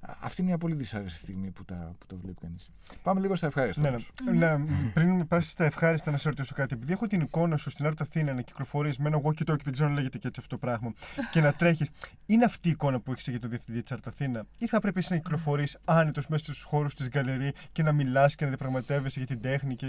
[0.00, 2.70] Α- Αυτή είναι μια πολύ δυσάρεστη στιγμή που τα, που τα βλέπει κανείς.
[3.02, 3.80] Πάμε λίγο στα ευχάριστα.
[3.82, 4.10] Ναι, όμως.
[4.24, 4.56] ναι.
[4.56, 4.90] ναι.
[4.94, 6.74] Πριν πας στα ευχάριστα, να σε ρωτήσω κάτι.
[6.74, 9.72] Επειδή έχω την εικόνα σου στην Άρτα Αθήνα να κυκλοφορείς με ένα walkie talkie, δεν
[9.72, 10.92] ξέρω αν λέγεται και έτσι αυτό το πράγμα,
[11.32, 11.90] και να τρέχεις.
[12.26, 14.98] Είναι αυτή η εικόνα που έχεις για τον διευθυντή της Άρτα Αθήνα, ή θα πρέπει
[14.98, 19.18] εσύ να κυκλοφορείς άνετος μέσα στους χώρους της γκαλερί και να μιλάς και να διαπραγματεύεσαι
[19.18, 19.86] για την τέχνη και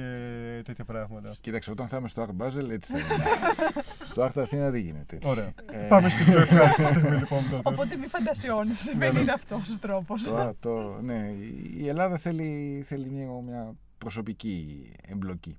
[0.65, 3.23] τέτοια πράγματα; Κοίταξε, όταν θα είμαι στο Art Basel, έτσι θα είναι.
[4.11, 5.29] στο Art Αθήνα δεν γίνεται έτσι.
[5.29, 5.51] Ωραία.
[5.71, 7.61] Ε, Πάμε στην πιο ευχάριστη στιγμή λοιπόν τότε.
[7.69, 10.00] Οπότε μη φαντασιώνεσαι, δεν είναι αυτό ο τρόπος.
[10.31, 11.29] Το, το, ναι,
[11.77, 15.57] η Ελλάδα θέλει, θέλει μια, μια προσωπική εμπλοκή.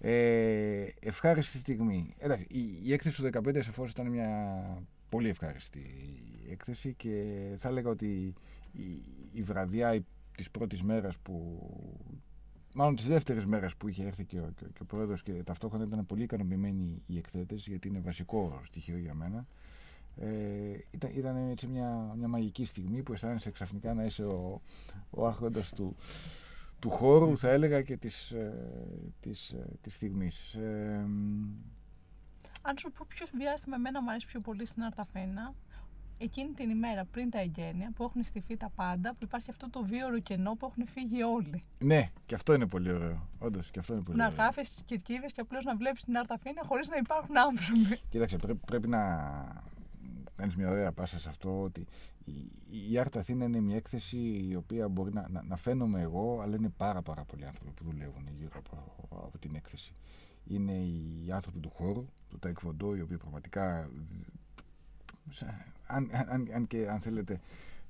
[0.00, 2.14] Ε, ευχάριστη στιγμή.
[2.18, 4.28] Εντάξει, η, η έκθεση του 15 σαφώς ήταν μια
[5.08, 5.82] πολύ ευχάριστη
[6.50, 8.34] έκθεση και θα έλεγα ότι
[8.72, 9.02] η,
[9.32, 10.04] η βραδιά η-
[10.36, 11.60] της πρώτης μέρας που
[12.74, 15.32] μάλλον της δεύτερης μέρας που είχε έρθει και ο, και, ο- και ο πρόεδρος και
[15.32, 19.46] ταυτόχρονα ήταν πολύ ικανοποιημένοι οι εκθέτες γιατί είναι βασικό στοιχείο για μένα
[20.20, 24.60] ε, ήταν, ήταν έτσι μια, μια μαγική στιγμή που αισθάνεσαι ξαφνικά να είσαι ο,
[25.10, 25.96] ο άρχοντας του,
[26.78, 28.52] του χώρου θα έλεγα και της, ε,
[29.20, 30.54] της, ε, της στιγμής.
[30.54, 31.06] Ε,
[32.62, 35.54] Αν σου πω ποιος διάστημα εμένα μου αρέσει πιο πολύ στην Αρταφένα,
[36.18, 39.84] εκείνη την ημέρα πριν τα εγγένεια που έχουν στηθεί τα πάντα, που υπάρχει αυτό το
[39.84, 41.64] βίωρο κενό που έχουν φύγει όλοι.
[41.80, 43.28] ναι, και αυτό είναι πολύ ωραίο.
[43.38, 44.36] Όντως, και αυτό είναι πολύ να ωραίο.
[44.38, 48.00] κάθεσαι στι κερκίδες και απλώς να βλέπεις την Αρταφένα χωρίς να υπάρχουν άνθρωποι.
[48.10, 48.98] Κοίταξε, πρέ- πρέπει να
[50.38, 51.86] κάνεις μια ωραία πάσα σε αυτό ότι
[52.24, 52.50] η,
[52.90, 54.16] η Άρτα Αθήνα είναι μια έκθεση
[54.50, 57.84] η οποία μπορεί να, να, να φαίνομαι εγώ, αλλά είναι πάρα, πάρα πολλοί άνθρωποι που
[57.84, 59.94] δουλεύουν γύρω από, από την έκθεση.
[60.44, 63.90] Είναι οι άνθρωποι του χώρου, του Taekwondo, οι οποίοι πραγματικά,
[65.30, 67.40] σαν- αν, αν, αν και αν θέλετε,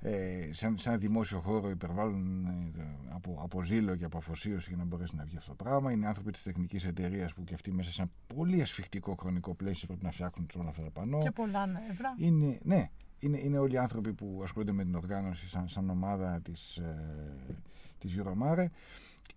[0.01, 4.85] ε, σαν, σαν δημόσιο χώρο υπερβάλλουν ε, από, από ζήλο και από αφοσίωση για να
[4.85, 5.93] μπορέσει να βγει αυτό το πράγμα.
[5.93, 9.87] Είναι άνθρωποι της τεχνικής εταιρείας που και αυτοί μέσα σε ένα πολύ ασφιχτικό χρονικό πλαίσιο
[9.87, 11.19] πρέπει να φτιάχνουν όλα αυτά τα πανό.
[11.23, 12.15] και πολλά νεύρα.
[12.17, 16.41] Είναι, ναι, είναι, είναι όλοι οι άνθρωποι που ασχολούνται με την οργάνωση σαν, σαν ομάδα
[16.45, 17.57] της, ε,
[17.99, 18.67] της Euromare.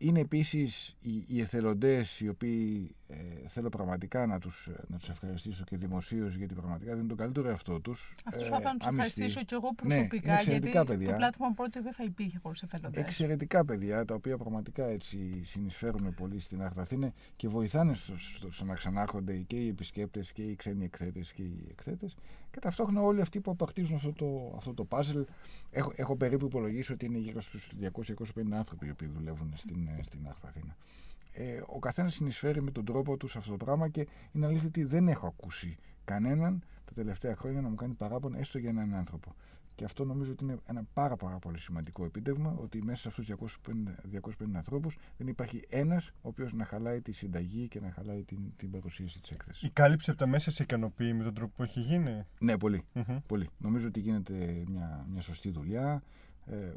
[0.03, 3.15] Είναι επίσης οι, οι εθελοντές οι οποίοι ε,
[3.47, 7.79] θέλω πραγματικά να τους, να τους ευχαριστήσω και δημοσίως γιατί πραγματικά δίνουν τον καλύτερο εαυτό
[7.79, 8.15] τους.
[8.23, 9.21] Αυτός ε, θα ήθελα να τους άμυστοι.
[9.21, 11.17] ευχαριστήσω και εγώ Ναι, είναι προσωπικά, εξαιρετικά γιατί παιδιά.
[11.17, 13.03] το Platform Project δεν θα υπήρχε χωρίς εθελοντές.
[13.03, 18.51] Εξαιρετικά παιδιά, τα οποία πραγματικά έτσι συνεισφέρουν πολύ στην Άρτα Αθήνα και βοηθάνε στο, στο,
[18.51, 22.15] στο να ξανάρχονται και οι επισκέπτες και οι ξένοι εκθέτες και οι εκθέτες
[22.51, 25.23] και ταυτόχρονα όλοι αυτοί που απαρτίζουν αυτό το, αυτό το puzzle.
[25.71, 27.83] Έχω, έχω περίπου υπολογίσει ότι είναι γύρω στους 200-250
[28.51, 30.75] άνθρωποι οι οποίοι δουλεύουν στην, ε, στην Άρτα Αθήνα.
[31.33, 34.67] Ε, ο καθένας συνεισφέρει με τον τρόπο του σε αυτό το πράγμα και είναι αλήθεια
[34.67, 38.93] ότι δεν έχω ακούσει κανέναν τα τελευταία χρόνια να μου κάνει παράπονο έστω για έναν
[38.93, 39.35] άνθρωπο.
[39.81, 43.27] Και αυτό νομίζω ότι είναι ένα πάρα, πάρα πολύ σημαντικό επίτευγμα ότι μέσα σε αυτούς
[43.27, 47.91] τους 250, 250 ανθρώπους δεν υπάρχει ένας ο οποίος να χαλάει τη συνταγή και να
[47.91, 49.63] χαλάει την, την παρουσίαση της έκθεσης.
[49.63, 52.83] Η κάλυψη από τα μέσα σε ικανοποιεί με τον τρόπο που έχει γίνει; Ναι, πολύ.
[52.93, 53.17] Μμμ.
[53.27, 53.49] πολύ.
[53.57, 56.03] Νομίζω ότι γίνεται μια, μια σωστή δουλειά.
[56.45, 56.73] Ε,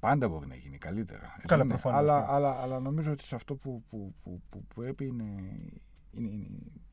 [0.00, 1.32] πάντα μπορεί να γίνει καλύτερα.
[1.34, 1.80] έτσι Καλά, δεν είναι.
[1.80, 2.26] προφανώς, Αλλά, ναι.
[2.28, 5.24] αλλά, αλλά νομίζω ότι σε αυτό που, που, που, που, που πρέπει είναι,
[6.10, 6.46] είναι, είναι,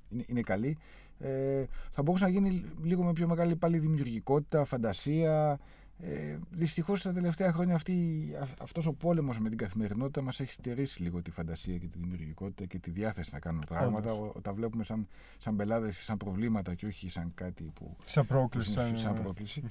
[0.10, 0.78] είναι, είναι καλή.
[1.22, 5.60] Ε, θα μπορούσε να γίνει λίγο με πιο μεγάλη πάλι δημιουργικότητα, φαντασία.
[6.04, 7.94] Ε, Δυστυχώς τα τελευταία χρόνια αυτή,
[8.42, 11.98] α- αυτός ο πόλεμος με την καθημερινότητα μας έχει στερήσει λίγο τη φαντασία και τη
[11.98, 14.12] δημιουργικότητα και τη διάθεση να κάνουμε πράγματα.
[14.14, 14.32] Όντως.
[14.36, 15.08] Ο- Τα βλέπουμε σαν,
[15.38, 18.72] σαν πελάδες και σαν προβλήματα και όχι σαν κάτι που, Σαν που πρόκληση.
[18.72, 19.64] σαν, Σαν, σαν πρόκληση.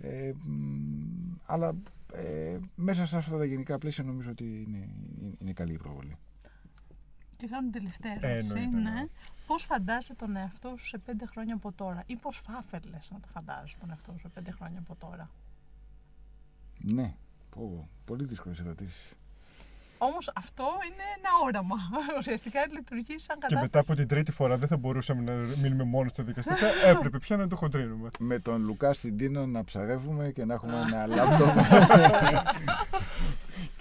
[0.00, 1.74] Ε, μ, αλλά
[2.12, 4.88] ε, μέσα σε αυτά τα γενικά πλαίσια νομίζω ότι είναι,
[5.20, 6.16] είναι, είναι καλή η προβολή.
[7.44, 8.58] Και κάνω την τελευταία Ε, ερώτηση.
[8.58, 8.90] εννοείται, ναι.
[9.00, 9.06] ναι.
[9.46, 13.20] Πώς φαντάζεσαι τον εαυτό σου σε πέντε χρόνια από τώρα, ή πώς θα ήθελες να
[13.20, 15.30] το φαντάζεσαι τον εαυτό σου σε πέντε χρόνια από τώρα;
[16.78, 17.14] Ναι,
[17.50, 19.12] πω, πολύ δύσκολες ερωτήσεις.
[19.98, 21.76] Όμως αυτό είναι ένα όραμα.
[22.18, 23.62] Ουσιαστικά λειτουργεί σαν Και κατάσταση.
[23.62, 26.66] μετά από την τρίτη φορά δεν θα μπορούσαμε να μείνουμε μόνο στα δικαστικά.
[26.90, 28.08] Έπρεπε πια να το χοντρίνουμε.
[28.18, 31.56] Με τον Λουκά στην Τίνο να ψαρεύουμε και να έχουμε ένα λάπτοπ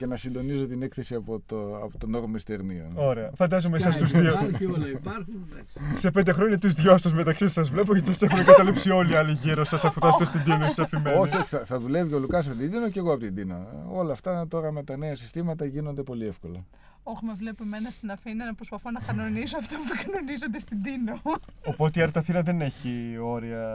[0.04, 2.91] και να συντονίζω την έκθεση από, το, από τον όρμο Ιστερνείο.
[2.95, 3.32] Ωραία.
[3.36, 4.32] Φαντάζομαι εσάς τους Skype δύο.
[4.32, 5.47] Υπάρχει, όλα υπάρχουν.
[5.51, 5.80] εντάξει.
[5.95, 9.16] Σε πέντε χρόνια τους δυο σας μεταξύ σας βλέπω γιατί σας έχουν καταλήψει όλοι οι
[9.16, 11.18] άλλοι γύρω σας αφού θα είστε στην Τίνο εσεί αφημένοι.
[11.18, 13.68] Όχι, όχι, θα, θα δουλεύει ο Λουκάς από την Τίνο και εγώ από την Τίνο.
[13.91, 16.66] Όλα αυτά τώρα με τα νέα συστήματα γίνονται πολύ εύκολα.
[17.04, 21.22] Όχι, με βλέπω εμένα στην Αθήνα να προσπαθώ να κανονίσω αυτό που κανονίζονται στην Τίνο.
[21.66, 23.66] Οπότε η Άρτα Αθήνα δεν έχει όρια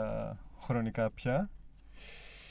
[0.61, 1.49] χρονικά πια.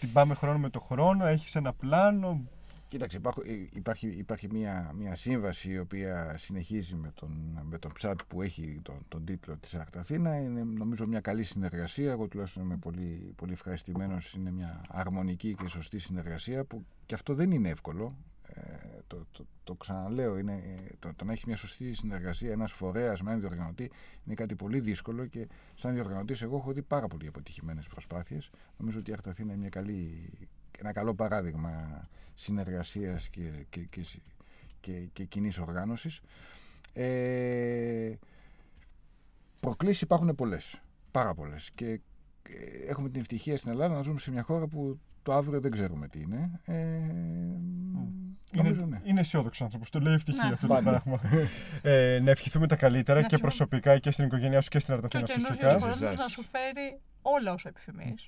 [0.00, 2.40] Την πάμε χρόνο με το χρόνο, έχεις ένα πλάνο.
[2.88, 7.92] Κοίταξε, υπάρχω- ε, υπάρχει, υπάρχει μια, μια σύμβαση η οποία συνεχίζει με τον, με τον
[7.92, 10.40] ψάτ που έχει τον, τον τίτλο της Άρτα Αθήνα.
[10.40, 12.10] Είναι νομίζω μια καλή συνεργασία.
[12.10, 14.32] Εγώ τουλάχιστον είμαι πολύ, πολύ ευχαριστημένος.
[14.32, 18.16] Είναι μια αρμονική και σωστή συνεργασία που και αυτό δεν είναι εύκολο.
[18.54, 18.62] Ε,
[19.06, 23.22] το, το, το ξαναλέω, είναι, ε, το, το να έχει μια σωστή συνεργασία ένας φορέας
[23.22, 23.90] με έναν διοργανωτή
[24.24, 28.50] είναι κάτι πολύ δύσκολο και σαν διοργανωτής εγώ έχω δει πάρα πολύ αποτυχημένες προσπάθειες.
[28.76, 30.30] Νομίζω ότι η Άρτα Αθήνα είναι μια καλή,
[30.80, 32.02] ένα καλό παράδειγμα
[32.34, 34.00] συνεργασίας και, και, και,
[34.80, 36.20] και, και κοινής οργάνωσης.
[36.92, 38.12] Ε,
[39.60, 42.00] προκλήσεις υπάρχουν πολλές, πάρα πολλές και ε,
[42.88, 46.08] έχουμε την ευτυχία στην Ελλάδα να ζούμε σε μια χώρα που το αύριο δεν ξέρουμε
[46.08, 46.50] τι είναι.
[46.64, 46.74] Ε,
[48.52, 49.00] νομίζω, Είναι, ναι.
[49.04, 49.90] είναι αισιόδοξος άνθρωπος.
[49.90, 50.52] Το λέει ευτυχία Ναι.
[50.52, 50.90] αυτό το Πάντα.
[51.02, 51.20] πράγμα.
[51.82, 54.94] ε, να ευχηθούμε τα καλύτερα Να και ευχηθούμε- προσωπικά και στην οικογένειά σου και στην
[54.94, 55.78] Και ο Αρταθήνα καινούριο φυσικά.
[55.78, 56.16] χρόνος Εσάς.
[56.16, 58.26] να σου φέρει όλα όσα επιθυμείς.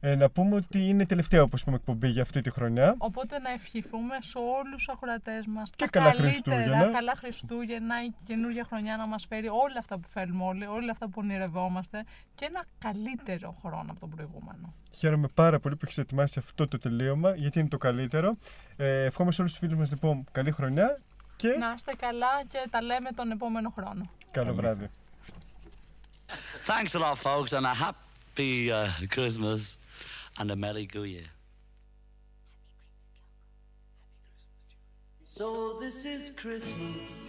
[0.00, 2.94] Ε, να πούμε ότι είναι τελευταία όπως είπαμε εκπομπή για αυτή τη χρονιά.
[2.98, 6.92] Οπότε να ευχηθούμε σε όλους τους ακροατές μας Και τα καλά καλύτερα, Χριστούγεννα.
[6.92, 11.06] καλά Χριστούγεννα, η καινούργια χρονιά να μας φέρει όλα αυτά που θέλουμε όλοι, όλα αυτά
[11.08, 12.04] που ονειρευόμαστε
[12.34, 14.74] και ένα καλύτερο χρόνο από τον προηγούμενο.
[14.94, 18.36] Χαίρομαι πάρα πολύ που έχεις ετοιμάσει αυτό το τελείωμα γιατί είναι το καλύτερο.
[18.76, 21.00] Ε, ευχόμαι σε όλους τους φίλους μας λοιπόν καλή χρονιά
[21.36, 24.10] και Να είστε καλά και τα λέμε τον επόμενο χρόνο.
[24.30, 24.90] καλό βράδυ.
[26.66, 27.94] Thanks a lot, folks, and a happy
[28.38, 29.76] uh, Christmas
[30.38, 31.26] and a Merry New Year.
[35.26, 37.20] So this is Christmas.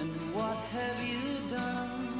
[0.00, 2.12] And what have you done?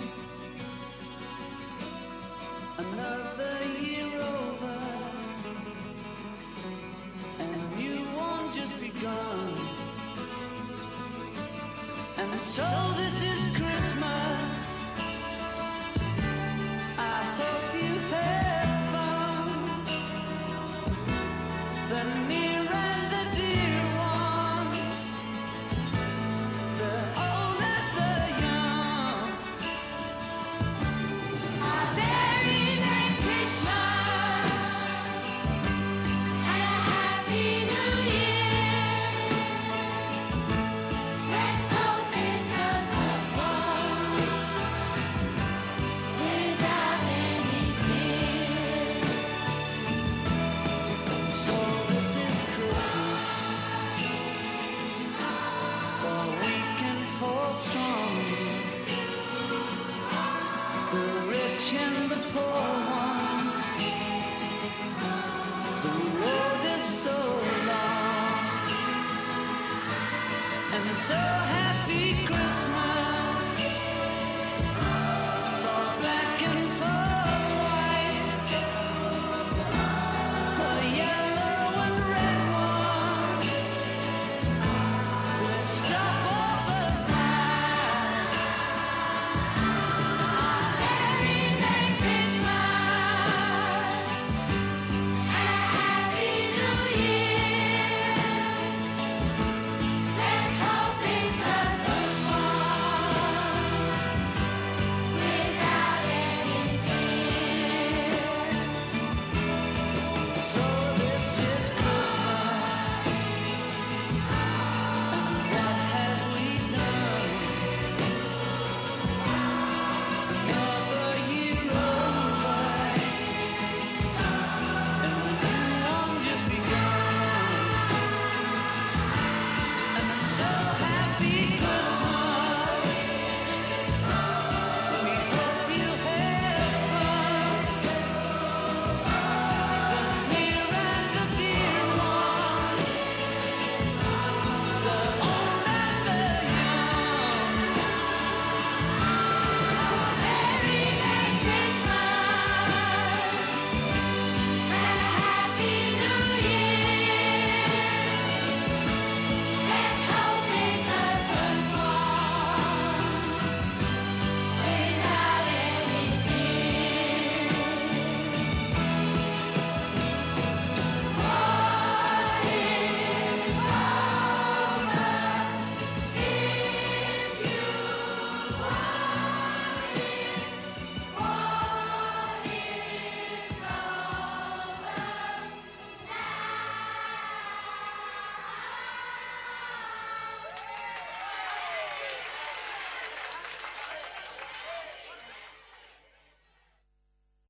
[2.78, 4.78] Another year over.
[7.38, 9.54] And you won't just begun.
[12.18, 12.64] And so
[12.96, 14.33] this is Christmas.
[17.16, 17.73] I